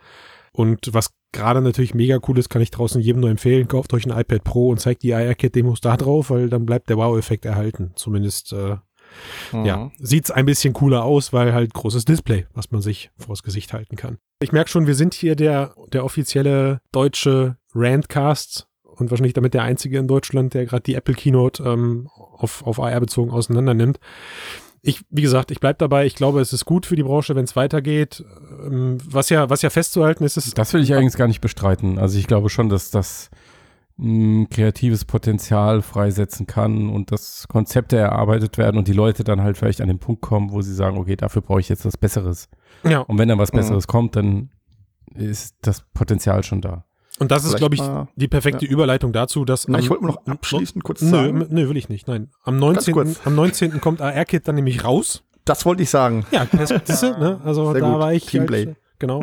[0.52, 4.06] Und was gerade natürlich mega cool ist, kann ich draußen jedem nur empfehlen, kauft euch
[4.06, 7.92] ein iPad Pro und zeigt die IR-Kit-Demos da drauf, weil dann bleibt der Wow-Effekt erhalten.
[7.96, 8.76] Zumindest äh,
[9.52, 9.64] Mhm.
[9.64, 13.72] ja, sieht's ein bisschen cooler aus, weil halt großes Display, was man sich vors Gesicht
[13.72, 14.18] halten kann.
[14.40, 19.62] Ich merke schon, wir sind hier der, der offizielle deutsche Randcast und wahrscheinlich damit der
[19.62, 23.98] einzige in Deutschland, der gerade die Apple Keynote ähm, auf, auf AR bezogen auseinander nimmt.
[24.84, 26.06] Ich, wie gesagt, ich bleib dabei.
[26.06, 28.24] Ich glaube, es ist gut für die Branche, wenn es weitergeht.
[28.66, 31.98] Ähm, was ja, was ja festzuhalten ist, ist, Das will ich allerdings gar nicht bestreiten.
[31.98, 33.30] Also ich glaube schon, dass das
[33.98, 39.56] ein kreatives Potenzial freisetzen kann und dass Konzepte erarbeitet werden und die Leute dann halt
[39.58, 42.48] vielleicht an den Punkt kommen, wo sie sagen, okay, dafür brauche ich jetzt was Besseres.
[42.84, 43.58] ja, Und wenn dann was Mhm.
[43.58, 44.50] Besseres kommt, dann
[45.14, 46.84] ist das Potenzial schon da.
[47.18, 49.68] und das ist, glaube ich, mal- die perfekte Überleitung dazu, dass.
[49.68, 51.46] Na, am- ich wollte noch abschließend kurz Nö, sagen.
[51.50, 52.08] nö, will ich nicht.
[52.08, 52.30] Nein.
[52.44, 52.94] Am 19.
[52.94, 53.20] kurz.
[53.26, 53.80] Am 19.
[53.80, 55.22] kommt AR-Kit dann nämlich raus.
[55.44, 56.24] Das wollte ich sagen.
[56.32, 57.40] Ja, das, das, ne?
[57.44, 57.98] Also Sehr da gut.
[58.00, 58.24] war ich.
[58.26, 58.66] Teamplay.
[58.66, 59.20] Halt, genau.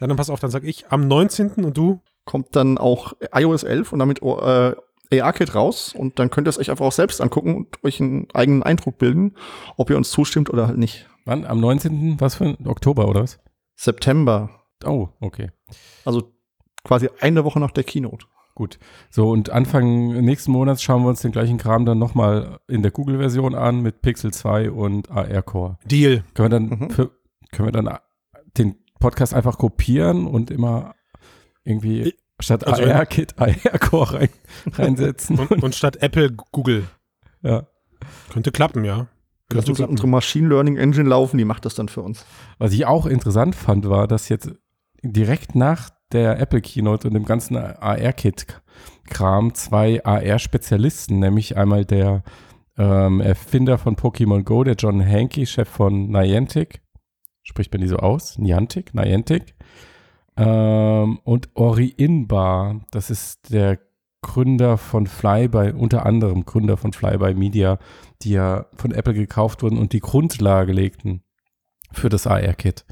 [0.00, 1.64] Ja, dann pass auf, dann sag ich am 19.
[1.64, 2.00] und du.
[2.28, 4.74] Kommt dann auch iOS 11 und damit äh,
[5.20, 8.28] AR-Kit raus und dann könnt ihr es euch einfach auch selbst angucken und euch einen
[8.34, 9.34] eigenen Eindruck bilden,
[9.78, 11.08] ob ihr uns zustimmt oder halt nicht.
[11.24, 11.46] Wann?
[11.46, 12.20] Am 19.
[12.20, 13.40] was für ein Oktober oder was?
[13.76, 14.50] September,
[14.84, 15.50] Oh, okay.
[16.04, 16.30] also
[16.84, 18.26] quasi eine Woche nach der Keynote.
[18.54, 18.78] gut.
[19.08, 22.90] So, und Anfang nächsten Monats schauen wir uns den gleichen Kram dann nochmal in der
[22.90, 25.78] Google-Version an mit Pixel 2 und AR-Core.
[25.86, 26.24] Deal.
[26.34, 26.90] Können wir dann, Mhm.
[26.90, 27.10] für,
[27.52, 27.88] können wir dann
[28.58, 30.94] den Podcast einfach kopieren und immer
[31.68, 34.28] irgendwie statt also AR-Kit AR-Core rein,
[34.72, 35.38] reinsetzen?
[35.38, 36.84] Und, und statt Apple, Google.
[37.42, 37.66] ja.
[38.32, 39.08] Könnte klappen, ja.
[39.48, 39.90] Könnte klappen.
[39.90, 42.24] unsere Machine Learning Engine laufen, die macht das dann für uns.
[42.58, 44.52] Was ich auch interessant fand, war, dass jetzt
[45.02, 52.22] direkt nach der Apple Keynote und dem ganzen AR-Kit-Kram zwei AR-Spezialisten, nämlich einmal der
[52.76, 56.80] ähm, Erfinder von Pokémon Go, der John Hankey, Chef von Niantic,
[57.42, 58.38] spricht man die so aus?
[58.38, 58.94] Niantic?
[58.94, 59.54] Niantic.
[60.38, 63.78] Ähm, und Ori Inbar, das ist der
[64.22, 67.78] Gründer von Flyby, unter anderem Gründer von Flyby Media,
[68.22, 71.22] die ja von Apple gekauft wurden und die Grundlage legten
[71.92, 72.84] für das AR-Kit.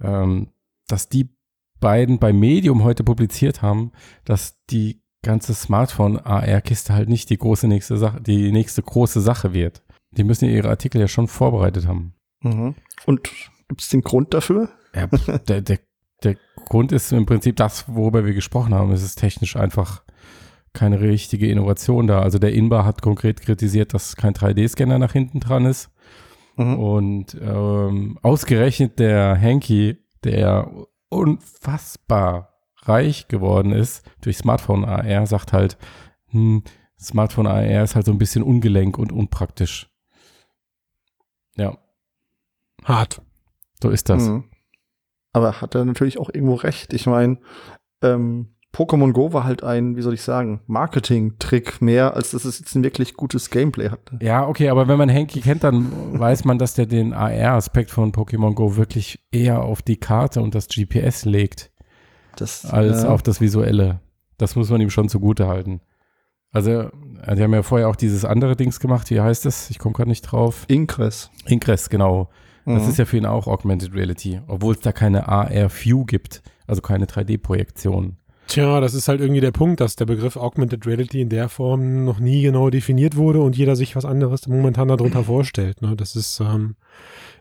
[0.00, 0.48] Ähm,
[0.88, 1.34] dass die
[1.80, 3.92] beiden bei Medium heute publiziert haben,
[4.24, 9.82] dass die ganze Smartphone-AR-Kiste halt nicht die große nächste Sache, die nächste große Sache wird.
[10.10, 12.14] Die müssen ihre Artikel ja schon vorbereitet haben.
[12.42, 12.74] Mhm.
[13.06, 13.22] Und
[13.68, 14.68] gibt es den Grund dafür?
[14.94, 15.06] Ja,
[15.48, 15.78] der, der,
[16.24, 16.36] der
[16.68, 18.92] Grund ist im Prinzip das, worüber wir gesprochen haben.
[18.92, 20.02] Es ist technisch einfach
[20.72, 22.20] keine richtige Innovation da.
[22.22, 25.90] Also der Inbar hat konkret kritisiert, dass kein 3D-Scanner nach hinten dran ist.
[26.56, 26.78] Mhm.
[26.78, 30.70] Und ähm, ausgerechnet der Hanky, der
[31.08, 32.54] unfassbar
[32.84, 35.76] reich geworden ist durch Smartphone AR, sagt halt,
[36.28, 36.62] hm,
[36.98, 39.90] Smartphone AR ist halt so ein bisschen ungelenk und unpraktisch.
[41.56, 41.76] Ja,
[42.84, 43.20] Hart.
[43.82, 44.22] so ist das.
[44.22, 44.44] Mhm.
[45.32, 46.92] Aber hat er natürlich auch irgendwo recht.
[46.92, 47.38] Ich meine,
[48.02, 52.58] ähm, Pokémon Go war halt ein, wie soll ich sagen, Marketing-Trick mehr, als dass es
[52.58, 54.18] jetzt ein wirklich gutes Gameplay hatte.
[54.22, 58.12] Ja, okay, aber wenn man Hanky kennt, dann weiß man, dass der den AR-Aspekt von
[58.12, 61.70] Pokémon Go wirklich eher auf die Karte und das GPS legt,
[62.36, 64.00] Das, als äh, auf das Visuelle.
[64.38, 65.82] Das muss man ihm schon zugute halten.
[66.50, 66.70] Also,
[67.26, 69.68] äh, die haben ja vorher auch dieses andere Dings gemacht, wie heißt es?
[69.68, 70.64] Ich komme gerade nicht drauf.
[70.68, 71.30] Ingress.
[71.46, 72.30] Ingress, genau.
[72.64, 72.88] Das Mhm.
[72.90, 77.06] ist ja für ihn auch Augmented Reality, obwohl es da keine AR-View gibt, also keine
[77.06, 78.16] 3D-Projektion.
[78.48, 82.04] Tja, das ist halt irgendwie der Punkt, dass der Begriff Augmented Reality in der Form
[82.04, 85.80] noch nie genau definiert wurde und jeder sich was anderes momentan darunter vorstellt.
[85.80, 85.96] Ne?
[85.96, 86.74] Das ist, ähm,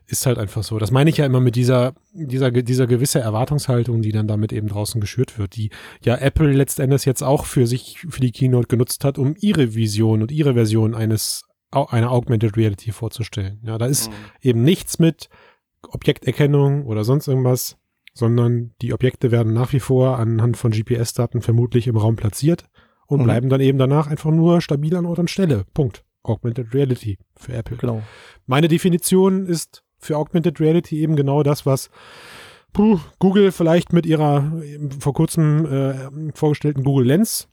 [0.07, 0.77] ist halt einfach so.
[0.77, 4.67] Das meine ich ja immer mit dieser, dieser, dieser gewisse Erwartungshaltung, die dann damit eben
[4.67, 5.69] draußen geschürt wird, die
[6.03, 10.21] ja Apple letztendlich jetzt auch für sich, für die Keynote genutzt hat, um ihre Vision
[10.21, 13.59] und ihre Version eines, einer Augmented Reality vorzustellen.
[13.63, 14.09] Ja, da ist
[14.41, 15.29] eben nichts mit
[15.87, 17.77] Objekterkennung oder sonst irgendwas,
[18.13, 22.65] sondern die Objekte werden nach wie vor anhand von GPS-Daten vermutlich im Raum platziert
[23.07, 23.23] und Mhm.
[23.23, 25.65] bleiben dann eben danach einfach nur stabil an Ort und Stelle.
[25.73, 26.03] Punkt.
[26.23, 27.77] Augmented Reality für Apple.
[27.77, 28.03] Genau.
[28.45, 31.89] Meine Definition ist für Augmented Reality eben genau das, was
[32.73, 34.51] puh, Google vielleicht mit ihrer
[34.99, 37.47] vor kurzem äh, vorgestellten Google Lens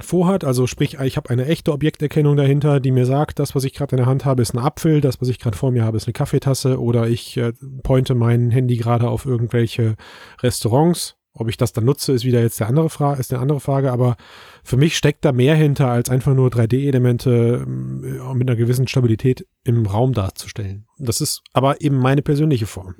[0.00, 0.44] vorhat.
[0.44, 3.92] Also sprich, ich habe eine echte Objekterkennung dahinter, die mir sagt, das, was ich gerade
[3.92, 6.06] in der Hand habe, ist ein Apfel, das, was ich gerade vor mir habe, ist
[6.06, 9.96] eine Kaffeetasse oder ich äh, pointe mein Handy gerade auf irgendwelche
[10.42, 11.16] Restaurants.
[11.34, 13.92] Ob ich das dann nutze, ist wieder jetzt der andere Frage, ist eine andere Frage,
[13.92, 14.16] aber
[14.64, 18.00] für mich steckt da mehr hinter, als einfach nur 3D-Elemente ähm,
[18.34, 20.86] mit einer gewissen Stabilität im Raum darzustellen.
[20.98, 22.96] Das ist aber eben meine persönliche Form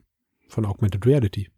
[0.48, 1.48] von Augmented Reality.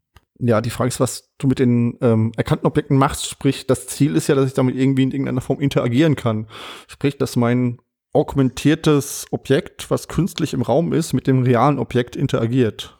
[0.42, 3.28] Ja, die Frage ist, was du mit den ähm, erkannten Objekten machst.
[3.28, 6.46] Sprich, das Ziel ist ja, dass ich damit irgendwie in irgendeiner Form interagieren kann.
[6.88, 7.78] Sprich, dass mein
[8.12, 12.98] augmentiertes Objekt, was künstlich im Raum ist, mit dem realen Objekt interagiert.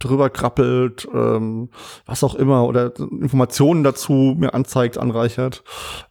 [0.00, 1.70] Drüber krabbelt, ähm,
[2.04, 5.62] was auch immer, oder Informationen dazu mir anzeigt, anreichert.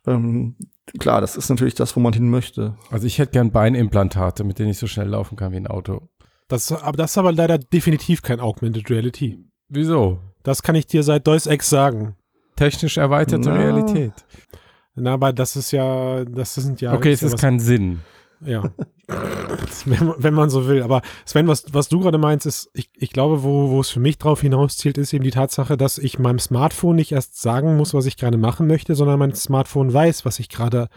[0.08, 0.56] Ähm,
[1.00, 2.78] klar, das ist natürlich das, wo man hin möchte.
[2.90, 6.10] Also ich hätte gern Beinimplantate, mit denen ich so schnell laufen kann wie ein Auto.
[6.48, 9.38] Das, aber das ist aber leider definitiv kein Augmented Reality.
[9.70, 10.20] Wieso?
[10.44, 12.16] Das kann ich dir seit Deus Ex sagen.
[12.56, 13.56] Technisch erweiterte Na.
[13.56, 14.14] Realität.
[14.96, 16.94] Na, aber das ist ja, das sind ja.
[16.94, 18.02] okay, es ja ist was- kein Sinn.
[18.46, 18.64] Ja.
[19.86, 20.84] wenn, man- wenn man so will.
[20.84, 24.00] Aber Sven, was, was du gerade meinst, ist, ich, ich glaube, wo, wo es für
[24.02, 27.94] mich drauf hinauszielt, ist eben die Tatsache, dass ich meinem Smartphone nicht erst sagen muss,
[27.94, 30.90] was ich gerade machen möchte, sondern mein Smartphone weiß, was ich gerade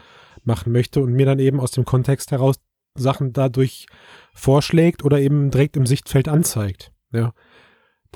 [0.43, 2.55] machen möchte und mir dann eben aus dem Kontext heraus
[2.95, 3.87] Sachen dadurch
[4.33, 6.91] vorschlägt oder eben direkt im Sichtfeld anzeigt.
[7.11, 7.31] Ja.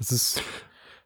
[0.02, 0.42] Das ist,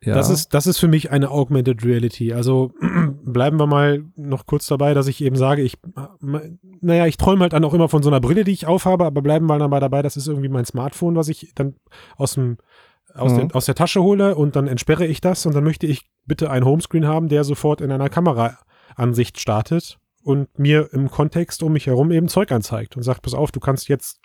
[0.02, 0.14] Ja.
[0.16, 2.34] das ist, das ist für mich eine Augmented Reality.
[2.34, 2.72] Also
[3.26, 5.78] bleiben wir mal noch kurz dabei, dass ich eben sage, ich,
[6.82, 9.22] naja, ich träume halt dann auch immer von so einer Brille, die ich aufhabe, aber
[9.22, 11.76] bleiben wir dann mal dabei, das ist irgendwie mein Smartphone, was ich dann
[12.18, 12.58] aus dem,
[13.14, 13.48] aus, Mhm.
[13.50, 16.50] der, aus der Tasche hole und dann entsperre ich das und dann möchte ich bitte
[16.52, 21.88] ein Homescreen haben, der sofort in einer Kameraansicht startet und mir im Kontext um mich
[21.88, 24.20] herum eben Zeug anzeigt und sagt, pass auf, du kannst jetzt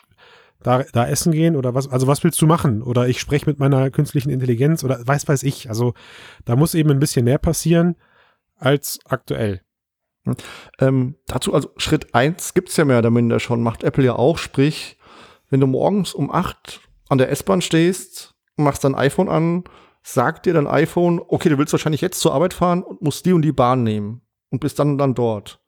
[0.63, 2.81] da, da essen gehen oder was, also was willst du machen?
[2.81, 5.69] Oder ich spreche mit meiner künstlichen Intelligenz oder weiß weiß ich.
[5.69, 5.93] Also
[6.45, 7.95] da muss eben ein bisschen mehr passieren
[8.57, 9.61] als aktuell.
[10.79, 14.37] Ähm, dazu, also Schritt eins gibt's ja mehr oder minder schon, macht Apple ja auch,
[14.37, 14.97] sprich,
[15.49, 19.63] wenn du morgens um acht an der S-Bahn stehst, machst dein iPhone an,
[20.03, 23.33] sagt dir dein iPhone, okay, du willst wahrscheinlich jetzt zur Arbeit fahren und musst die
[23.33, 25.59] und die Bahn nehmen und bist dann und dann dort.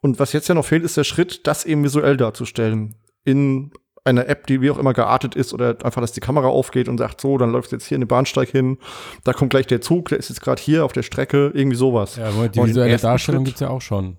[0.00, 2.96] Und was jetzt ja noch fehlt, ist der Schritt, das eben visuell darzustellen.
[3.24, 3.72] In
[4.04, 6.98] einer App, die wie auch immer geartet ist oder einfach, dass die Kamera aufgeht und
[6.98, 8.78] sagt, so, dann läufst du jetzt hier in den Bahnsteig hin,
[9.24, 12.16] da kommt gleich der Zug, der ist jetzt gerade hier auf der Strecke, irgendwie sowas.
[12.16, 14.18] Ja, aber die visuelle Darstellung Schritt gibt's ja auch schon.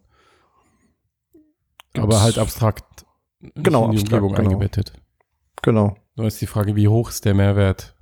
[1.93, 2.84] gibt's- Aber halt abstrakt.
[3.56, 4.50] Genau, in die abstrakt, Umgebung genau.
[4.50, 4.93] eingebettet.
[5.62, 5.95] Genau.
[6.15, 7.95] Nur ist die Frage, wie hoch ist der Mehrwert?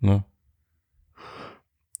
[0.00, 0.24] Ne?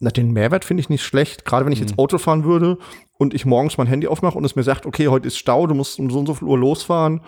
[0.00, 1.98] Na, den Mehrwert finde ich nicht schlecht, gerade wenn ich jetzt Mhm.
[1.98, 2.78] Auto fahren würde
[3.18, 5.74] und ich morgens mein Handy aufmache und es mir sagt, okay, heute ist Stau, du
[5.74, 7.20] musst um so und so viel Uhr losfahren.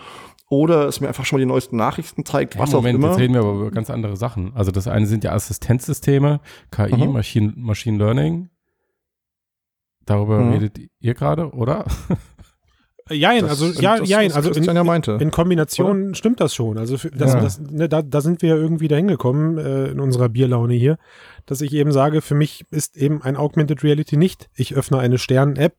[0.52, 3.08] Oder es mir einfach schon mal die neuesten Nachrichten zeigt, was Moment, auch immer.
[3.12, 4.52] jetzt reden wir aber über ganz andere Sachen.
[4.54, 7.12] Also das eine sind ja Assistenzsysteme, KI, Mhm.
[7.14, 8.50] Machine, Machine Learning.
[10.04, 10.52] Darüber Mhm.
[10.52, 11.86] redet ihr gerade, oder?
[13.10, 15.18] Jein, Das- also ja, das, jein, also in, ja meinte.
[15.20, 16.76] in Kombination stimmt das schon.
[16.76, 17.40] Also das, Ja.
[17.40, 20.98] das, ne, da, da sind wir ja irgendwie dahin gekommen äh, in unserer Bierlaune hier,
[21.46, 25.16] dass ich eben sage, für mich ist eben ein Augmented Reality nicht, ich öffne eine
[25.18, 25.76] Stern-App,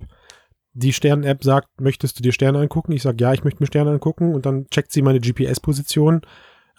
[0.74, 2.92] die Stern-App sagt, möchtest du dir Sterne angucken?
[2.92, 6.22] Ich sage, ja, ich möchte mir Sterne angucken und dann checkt sie meine GPS-Position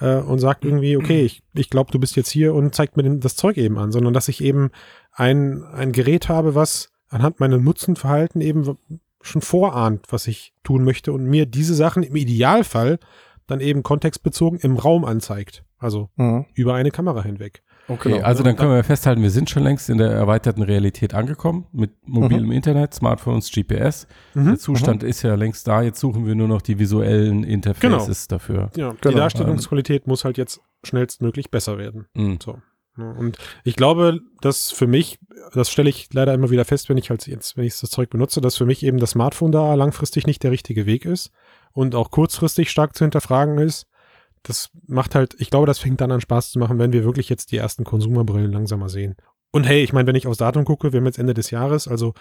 [0.00, 3.08] äh, und sagt irgendwie, okay, ich, ich glaube, du bist jetzt hier und zeigt mir
[3.18, 4.70] das Zeug eben an, sondern dass ich eben
[5.12, 8.76] ein, ein Gerät habe, was anhand meiner Nutzenverhalten eben
[9.20, 12.98] schon vorahnt, was ich tun möchte und mir diese Sachen im Idealfall
[13.46, 15.64] dann eben kontextbezogen im Raum anzeigt.
[15.78, 16.46] Also Mhm.
[16.54, 17.62] über eine Kamera hinweg.
[17.86, 18.24] Okay, Genau.
[18.24, 21.90] also dann können wir festhalten, wir sind schon längst in der erweiterten Realität angekommen mit
[22.06, 24.06] mobilem Internet, Smartphones, GPS.
[24.32, 24.46] Mhm.
[24.46, 28.70] Der Zustand ist ja längst da, jetzt suchen wir nur noch die visuellen Interfaces dafür.
[28.76, 29.18] Ja, die Genau.
[29.18, 32.06] Darstellungsqualität muss halt jetzt schnellstmöglich besser werden.
[32.14, 32.38] Mhm.
[32.42, 32.58] So.
[32.96, 35.18] Ja, Und ich glaube, dass für mich,
[35.52, 38.08] das stelle ich leider immer wieder fest, wenn ich halt jetzt, wenn ich das Zeug
[38.08, 41.32] benutze, dass für mich eben das Smartphone da langfristig nicht der richtige Weg ist
[41.72, 43.86] und auch kurzfristig stark zu hinterfragen ist.
[44.44, 47.28] Das macht halt, ich glaube, das fängt dann an Spaß zu machen, wenn wir wirklich
[47.28, 49.16] jetzt die ersten Konsumerbrillen langsamer sehen.
[49.52, 51.88] Und hey, ich meine, wenn ich aufs Datum gucke, wir haben jetzt Ende des Jahres,
[51.88, 52.12] also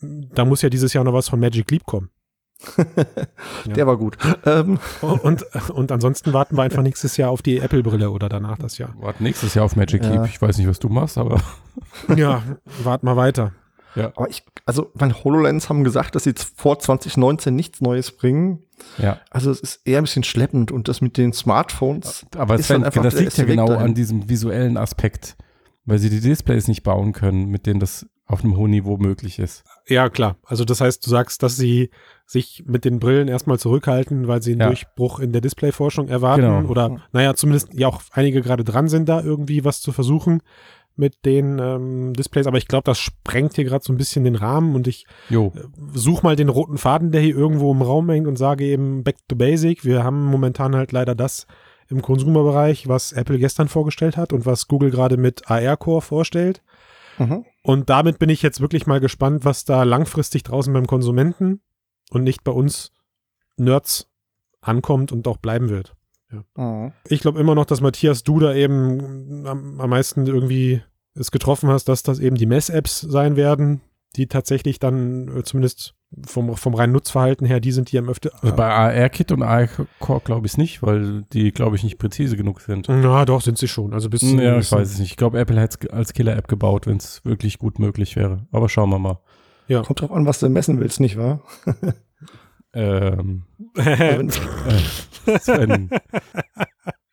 [0.00, 2.10] m, da muss ja dieses Jahr noch was von Magic Leap kommen.
[2.76, 2.84] Ja.
[3.74, 4.16] Der war gut.
[4.46, 8.78] Ähm, Und, und ansonsten warten wir einfach nächstes Jahr auf die Apple-Brille oder danach das
[8.78, 8.94] Jahr.
[8.98, 10.10] Warte nächstes Jahr auf Magic Ja.
[10.12, 10.26] Leap.
[10.30, 11.40] Ich weiß nicht, was du machst, aber
[12.16, 12.42] Ja,
[12.82, 13.52] wart mal weiter.
[13.96, 18.60] Aber ich, also, mein HoloLens haben gesagt, dass sie jetzt vor 2019 nichts Neues bringen.
[18.98, 19.18] ja.
[19.30, 22.26] Also, es ist eher ein bisschen schleppend und das mit den Smartphones.
[22.36, 23.86] Aber Ist Sven, dann einfach das liegt ja genau dahin.
[23.86, 25.36] an diesem visuellen Aspekt,
[25.84, 29.40] weil sie die Displays nicht bauen können, mit denen das auf einem hohen Niveau möglich
[29.40, 29.64] ist.
[29.88, 30.36] Ja, klar.
[30.44, 31.90] Also das heißt, du sagst, dass sie
[32.26, 34.66] sich mit den Brillen erstmal zurückhalten, weil sie einen Ja.
[34.68, 36.42] Durchbruch in der Displayforschung erwarten.
[36.42, 36.68] Genau.
[36.70, 40.42] Oder, naja, zumindest ja auch einige gerade dran sind, da irgendwie was zu versuchen
[41.00, 42.46] mit den ähm, Displays.
[42.46, 45.52] Aber ich glaube, das sprengt hier gerade so ein bisschen den Rahmen und ich Jo.
[45.92, 49.16] such mal den roten Faden, der hier irgendwo im Raum hängt und sage eben back
[49.26, 49.84] to basic.
[49.84, 51.48] Wir haben momentan halt leider das
[51.88, 56.62] im Konsumerbereich, was Apple gestern vorgestellt hat und was Google gerade mit AR Core vorstellt.
[57.18, 57.44] Mhm.
[57.64, 61.60] Und damit bin ich jetzt wirklich mal gespannt, was da langfristig draußen beim Konsumenten
[62.10, 62.92] und nicht bei uns
[63.56, 64.08] Nerds
[64.60, 65.96] ankommt und auch bleiben wird.
[66.56, 66.92] Mhm.
[67.08, 70.82] Ich glaube immer noch, dass Matthias, du da eben am, am meisten irgendwie
[71.14, 73.80] es getroffen hast, dass das eben die Mess-Apps sein werden,
[74.16, 75.94] die tatsächlich dann äh, zumindest
[76.26, 78.30] vom, vom reinen Nutzverhalten her, die sind, die am öfter.
[78.42, 82.36] Also bei AR-Kit und AR-Core glaube ich es nicht, weil die, glaube ich, nicht präzise
[82.36, 82.88] genug sind.
[82.88, 83.94] na doch, sind sie schon.
[83.94, 85.10] Also bis Ja, bis- ich weiß es nicht.
[85.12, 88.46] Ich glaube, Apple hätte es als Killer-App gebaut, wenn es wirklich gut möglich wäre.
[88.50, 89.20] Aber schauen wir mal.
[89.68, 89.82] Ja.
[89.82, 91.42] Kommt drauf an, was du messen willst, nicht wahr?
[92.72, 93.44] Ähm,
[93.76, 94.28] äh,
[95.38, 95.90] Sven,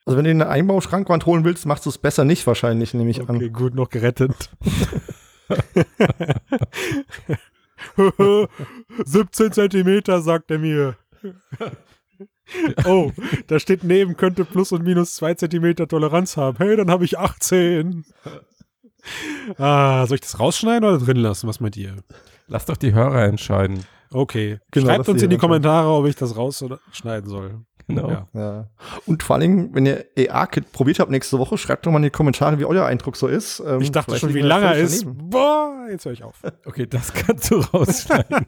[0.07, 3.21] also wenn du eine Einbauschrankwand holen willst, machst du es besser nicht wahrscheinlich, nehme ich
[3.21, 3.53] Okay, an.
[3.53, 4.49] gut, noch gerettet.
[9.05, 10.95] 17 Zentimeter, sagt er mir.
[12.85, 13.11] Oh,
[13.47, 16.57] da steht neben, könnte plus und minus 2 Zentimeter Toleranz haben.
[16.57, 18.05] Hey, dann habe ich 18.
[19.57, 21.47] Ah, soll ich das rausschneiden oder drin lassen?
[21.47, 21.95] Was mit ihr?
[22.47, 23.85] lass doch die Hörer entscheiden.
[24.11, 24.59] Okay.
[24.71, 27.61] Genau, Schreibt uns in die Kommentare, ob ich das raus oder schneiden soll.
[27.87, 28.09] Genau.
[28.09, 28.27] Ja.
[28.33, 28.67] Ja.
[29.05, 32.09] Und vor allem, wenn ihr AR-Kit probiert habt nächste Woche, schreibt doch mal in die
[32.09, 33.61] Kommentare, wie euer Eindruck so ist.
[33.65, 35.03] Ähm, Ich dachte vielleicht schon, wie lange er ist.
[35.05, 35.29] daneben.
[35.29, 36.41] Boah, jetzt höre ich auf.
[36.65, 38.45] Okay, das kannst du rausschneiden.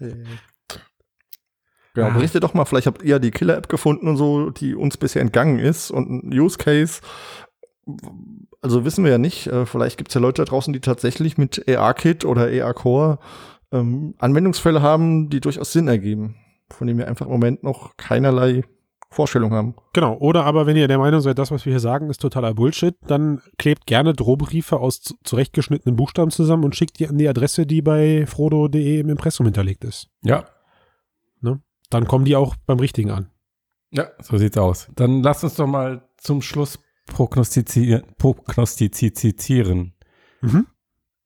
[1.94, 2.10] Genau, Ah.
[2.10, 5.58] berichtet doch mal, vielleicht habt ihr die Killer-App gefunden und so, die uns bisher entgangen
[5.58, 7.00] ist und ein Use Case.
[8.60, 9.46] Also wissen wir ja nicht.
[9.48, 13.18] Äh, vielleicht gibt es ja Leute da draußen, die tatsächlich mit AR-Kit oder AR-Core
[13.72, 16.36] ähm, Anwendungsfälle haben, die durchaus Sinn ergeben,
[16.70, 18.64] von denen wir einfach im Moment noch keinerlei
[19.10, 19.74] Vorstellung haben.
[19.94, 20.18] Genau.
[20.18, 22.94] Oder aber, wenn ihr der Meinung seid, das, was wir hier sagen, ist totaler Bullshit,
[23.06, 27.64] dann klebt gerne Drohbriefe aus zu- zurechtgeschnittenen Buchstaben zusammen und schickt die an die Adresse,
[27.64, 30.08] die bei frodo.de im Impressum hinterlegt ist.
[30.22, 30.44] Ja,
[31.90, 33.30] Dann kommen die auch beim Richtigen an.
[33.92, 34.90] ja, so sieht's aus.
[34.94, 38.02] Dann lasst uns doch mal zum Schluss prognostizieren.
[38.18, 39.94] prognostizieren.
[40.42, 40.66] Mhm.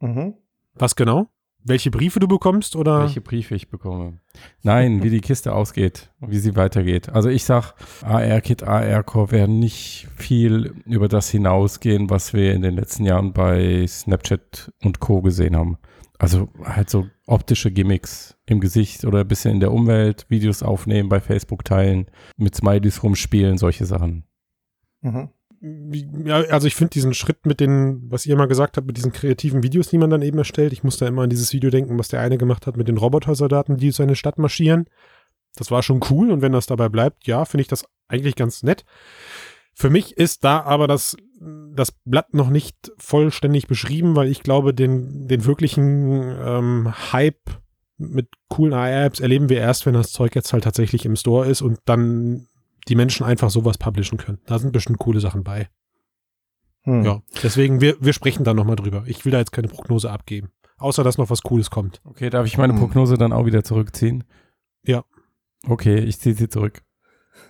[0.00, 0.35] Mhm.
[0.74, 1.26] Was genau?
[1.64, 3.01] Welche Briefe du bekommst oder?
[3.01, 4.18] welche Briefe ich bekomme.
[4.62, 7.11] Nein, wie die Kiste ausgeht und wie sie weitergeht.
[7.11, 12.75] Also ich sag, AR-Kit, AR-Core werden nicht viel über das hinausgehen, was wir in den
[12.75, 15.22] letzten Jahren bei Snapchat und Co.
[15.22, 15.79] gesehen haben.
[16.18, 21.09] Also halt so optische Gimmicks im Gesicht oder ein bisschen in der Umwelt, Videos aufnehmen,
[21.09, 24.25] bei Facebook teilen, mit Smileys rumspielen, solche Sachen.
[25.01, 25.31] Mhm.
[25.62, 29.12] Ja, also ich finde diesen Schritt mit den, was ihr mal gesagt habt, mit diesen
[29.12, 30.72] kreativen Videos, die man dann eben erstellt.
[30.72, 32.96] Ich muss da immer an dieses Video denken, was der eine gemacht hat mit den
[32.96, 34.87] Robotersoldaten, die seine Stadt marschieren.
[35.55, 38.64] Das war schon cool und wenn das dabei bleibt, ja, finde ich das eigentlich ganz
[38.64, 38.85] nett.
[39.72, 44.75] Für mich ist da aber das, das Blatt noch nicht vollständig beschrieben, weil ich glaube,
[44.75, 47.61] den, den wirklichen ähm, Hype
[47.98, 51.62] mit coolen AR-Apps erleben wir erst, wenn das Zeug jetzt halt tatsächlich im Store ist
[51.62, 52.48] und dann
[52.88, 54.38] die Menschen einfach sowas publishen können.
[54.46, 55.68] Da sind bestimmt coole Sachen bei.
[56.82, 57.04] Hm.
[57.04, 59.04] Ja, deswegen, wir, wir sprechen da nochmal drüber.
[59.06, 60.50] Ich will da jetzt keine Prognose abgeben.
[60.78, 62.00] Außer, dass noch was Cooles kommt.
[62.04, 62.80] Okay, darf ich meine Hm.
[62.80, 64.24] Prognose dann auch wieder zurückziehen?
[64.84, 65.04] Ja.
[65.68, 66.82] Okay, ich ziehe sie zurück.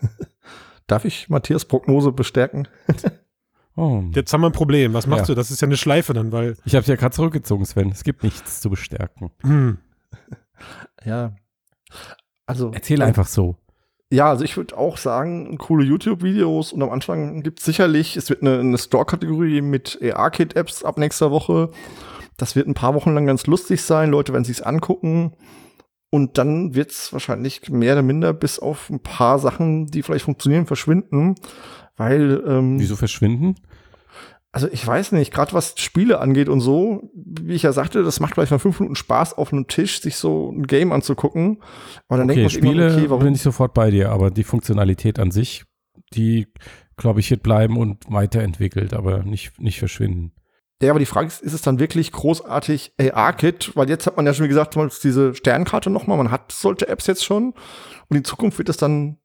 [0.86, 2.68] Darf ich Matthias Prognose bestärken?
[3.74, 4.02] Oh.
[4.14, 4.92] Jetzt haben wir ein Problem.
[4.92, 5.26] Was machst Ja.
[5.28, 5.34] du?
[5.34, 6.58] Das ist ja eine Schleife dann, weil.
[6.66, 7.88] Ich habe ja gerade zurückgezogen, Sven.
[7.88, 9.30] Es gibt nichts zu bestärken.
[9.40, 9.78] Hm,
[11.06, 11.34] Ja.
[12.44, 12.70] Also.
[12.74, 13.56] Erzähl einfach so.
[14.12, 18.28] Ja, also ich würde auch sagen, coole YouTube-Videos und am Anfang gibt es sicherlich, es
[18.28, 21.70] wird eine, eine Store-Kategorie mit AR-Kit-Apps ab nächster Woche.
[22.36, 24.10] Das wird ein paar Wochen lang ganz lustig sein.
[24.10, 25.32] Leute werden sich's angucken.
[26.10, 30.66] Und dann wird's wahrscheinlich mehr oder minder bis auf ein paar Sachen, die vielleicht funktionieren,
[30.66, 31.36] verschwinden.
[31.96, 33.54] Weil, ähm, Wieso verschwinden?
[34.52, 38.20] Also ich weiß nicht, gerade was Spiele angeht und so, wie ich ja sagte, das
[38.20, 41.62] macht vielleicht mal fünf Minuten Spaß auf einem Tisch, sich so ein Game anzugucken.
[42.08, 44.44] Aber dann Okay, denkt man Spiele okay, warum bin ich sofort bei dir, aber die
[44.44, 45.64] Funktionalität an sich,
[46.12, 46.48] die,
[46.98, 50.32] glaube ich, wird bleiben und weiterentwickelt, aber nicht, nicht verschwinden.
[50.82, 53.72] Ja, aber die Frage ist, ist es dann wirklich großartig AR-Kit?
[53.74, 57.06] Weil jetzt hat man ja schon, wie gesagt, diese Sternkarte nochmal, man hat solche Apps
[57.06, 57.54] jetzt schon.
[58.08, 59.16] Und in Zukunft wird es dann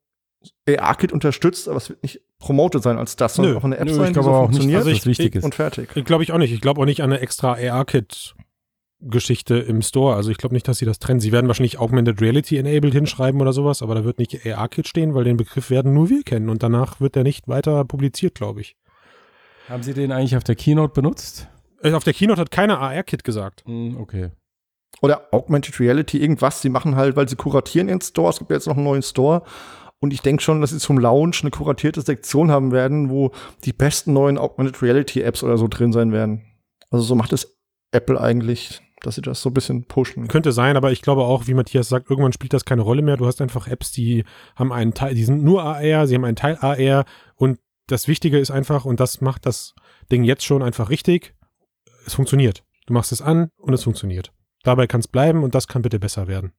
[0.66, 3.58] AR-Kit unterstützt, aber es wird nicht promoted sein als das, sondern Nö.
[3.58, 5.06] auch eine App Nö, sein, ich die glaube so auch nicht, funktioniert dass Also das
[5.06, 5.44] wichtig ist.
[5.44, 5.88] und fertig.
[6.04, 6.52] Glaube ich auch nicht.
[6.52, 10.14] Ich glaube auch nicht an eine extra AR-Kit-Geschichte im Store.
[10.16, 11.20] Also ich glaube nicht, dass sie das trennen.
[11.20, 15.14] Sie werden wahrscheinlich Augmented Reality enabled hinschreiben oder sowas, aber da wird nicht AR-Kit stehen,
[15.14, 18.60] weil den Begriff werden nur wir kennen und danach wird er nicht weiter publiziert, glaube
[18.60, 18.76] ich.
[19.68, 21.48] Haben Sie den eigentlich auf der Keynote benutzt?
[21.82, 23.62] Äh, Auf der Keynote hat keiner AR-Kit gesagt.
[23.66, 24.30] Hm, okay.
[25.02, 26.62] Oder Augmented Reality, irgendwas.
[26.62, 28.30] Sie machen halt, weil sie kuratieren ihren Store.
[28.30, 29.42] Es gibt ja jetzt noch einen neuen Store.
[30.00, 33.32] Und ich denke schon, dass sie zum Launch eine kuratierte Sektion haben werden, wo
[33.64, 36.44] die besten neuen Augmented Reality Apps oder so drin sein werden.
[36.90, 37.58] Also so macht es
[37.90, 40.28] Apple eigentlich, dass sie das so ein bisschen pushen.
[40.28, 43.16] Könnte sein, aber ich glaube auch, wie Matthias sagt, irgendwann spielt das keine Rolle mehr.
[43.16, 46.36] Du hast einfach Apps, die haben einen Teil, die sind nur AR, sie haben einen
[46.36, 47.58] Teil AR und
[47.88, 49.74] das Wichtige ist einfach, und das macht das
[50.12, 51.34] Ding jetzt schon einfach richtig,
[52.06, 52.62] es funktioniert.
[52.86, 54.32] Du machst es an und es funktioniert.
[54.62, 56.52] Dabei kann es bleiben und das kann bitte besser werden.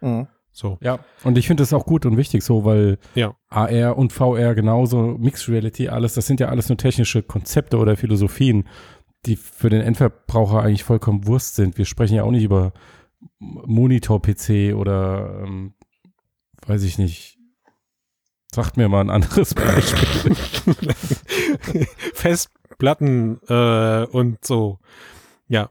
[0.00, 0.28] Mhm.
[0.52, 0.78] So.
[0.82, 3.34] Ja, und ich finde das auch gut und wichtig so, weil Ja.
[3.48, 7.96] AR und VR genauso, Mixed Reality, alles, das sind ja alles nur technische Konzepte oder
[7.96, 8.68] Philosophien,
[9.26, 11.78] die für den Endverbraucher eigentlich vollkommen Wurst sind.
[11.78, 12.72] Wir sprechen ja auch nicht über
[13.38, 15.74] Monitor-PC oder, ähm,
[16.66, 17.38] weiß ich nicht,
[18.52, 20.34] sagt mir mal ein anderes Beispiel.
[22.14, 24.78] Festplatten äh, und so.
[25.48, 25.70] Ja.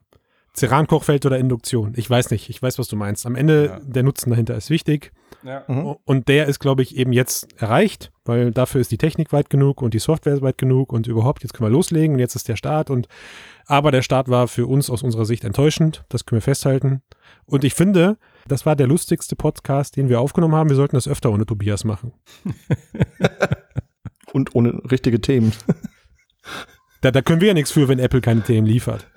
[0.60, 1.93] Ceran-Kochfeld oder Induktion.
[1.95, 2.50] Ich weiß nicht.
[2.50, 3.26] Ich weiß, was du meinst.
[3.26, 3.80] Am Ende, Ja.
[3.84, 5.12] der Nutzen dahinter ist wichtig.
[5.43, 5.63] ja.
[5.67, 5.95] Mhm.
[6.06, 9.82] Und der ist, glaube ich, eben jetzt erreicht, weil dafür ist die Technik weit genug
[9.82, 12.56] und die Software weit genug und überhaupt, jetzt können wir loslegen und jetzt ist der
[12.58, 13.08] Start und
[13.65, 17.04] aber der Start war für uns aus unserer Sicht enttäuschend, das können wir festhalten.
[17.45, 18.17] Und ich finde,
[18.48, 20.70] das war der lustigste Podcast, den wir aufgenommen haben.
[20.70, 22.14] Wir sollten das öfter ohne Tobias machen.
[24.34, 25.53] Und ohne richtige Themen.
[27.01, 29.07] Da, da können wir ja nichts für, wenn Apple keine Themen liefert.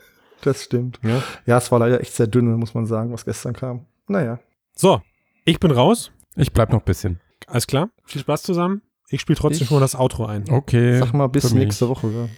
[0.42, 1.00] Das stimmt.
[1.02, 1.22] Ja.
[1.46, 3.86] Ja, es war leider echt sehr dünn, muss man sagen, was gestern kam.
[4.08, 4.38] Naja.
[4.76, 5.00] So,
[5.44, 6.10] ich bin raus.
[6.36, 7.20] Ich bleib noch ein bisschen.
[7.46, 7.88] Alles klar.
[8.04, 8.82] Viel Spaß zusammen.
[9.08, 10.48] Ich spiele trotzdem Ich- schon mal das Outro ein.
[10.50, 10.98] Okay.
[10.98, 12.08] Sag mal bis nächste Woche.
[12.08, 12.28] Ja.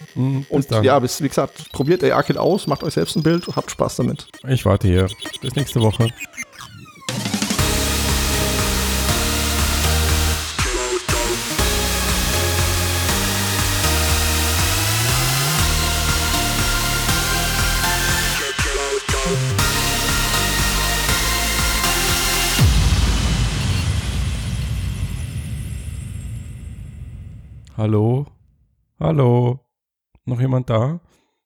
[0.41, 0.83] Bis Und dann.
[0.85, 4.27] ja, bis, wie gesagt, probiert AR-Kit aus, macht euch selbst ein Bild, habt Spaß damit.
[4.49, 5.07] Ich warte hier.
[5.41, 6.09] Bis nächste Woche.
[27.77, 28.27] Hallo?
[29.01, 29.59] Hallo?
[30.27, 31.01] Noch jemand da?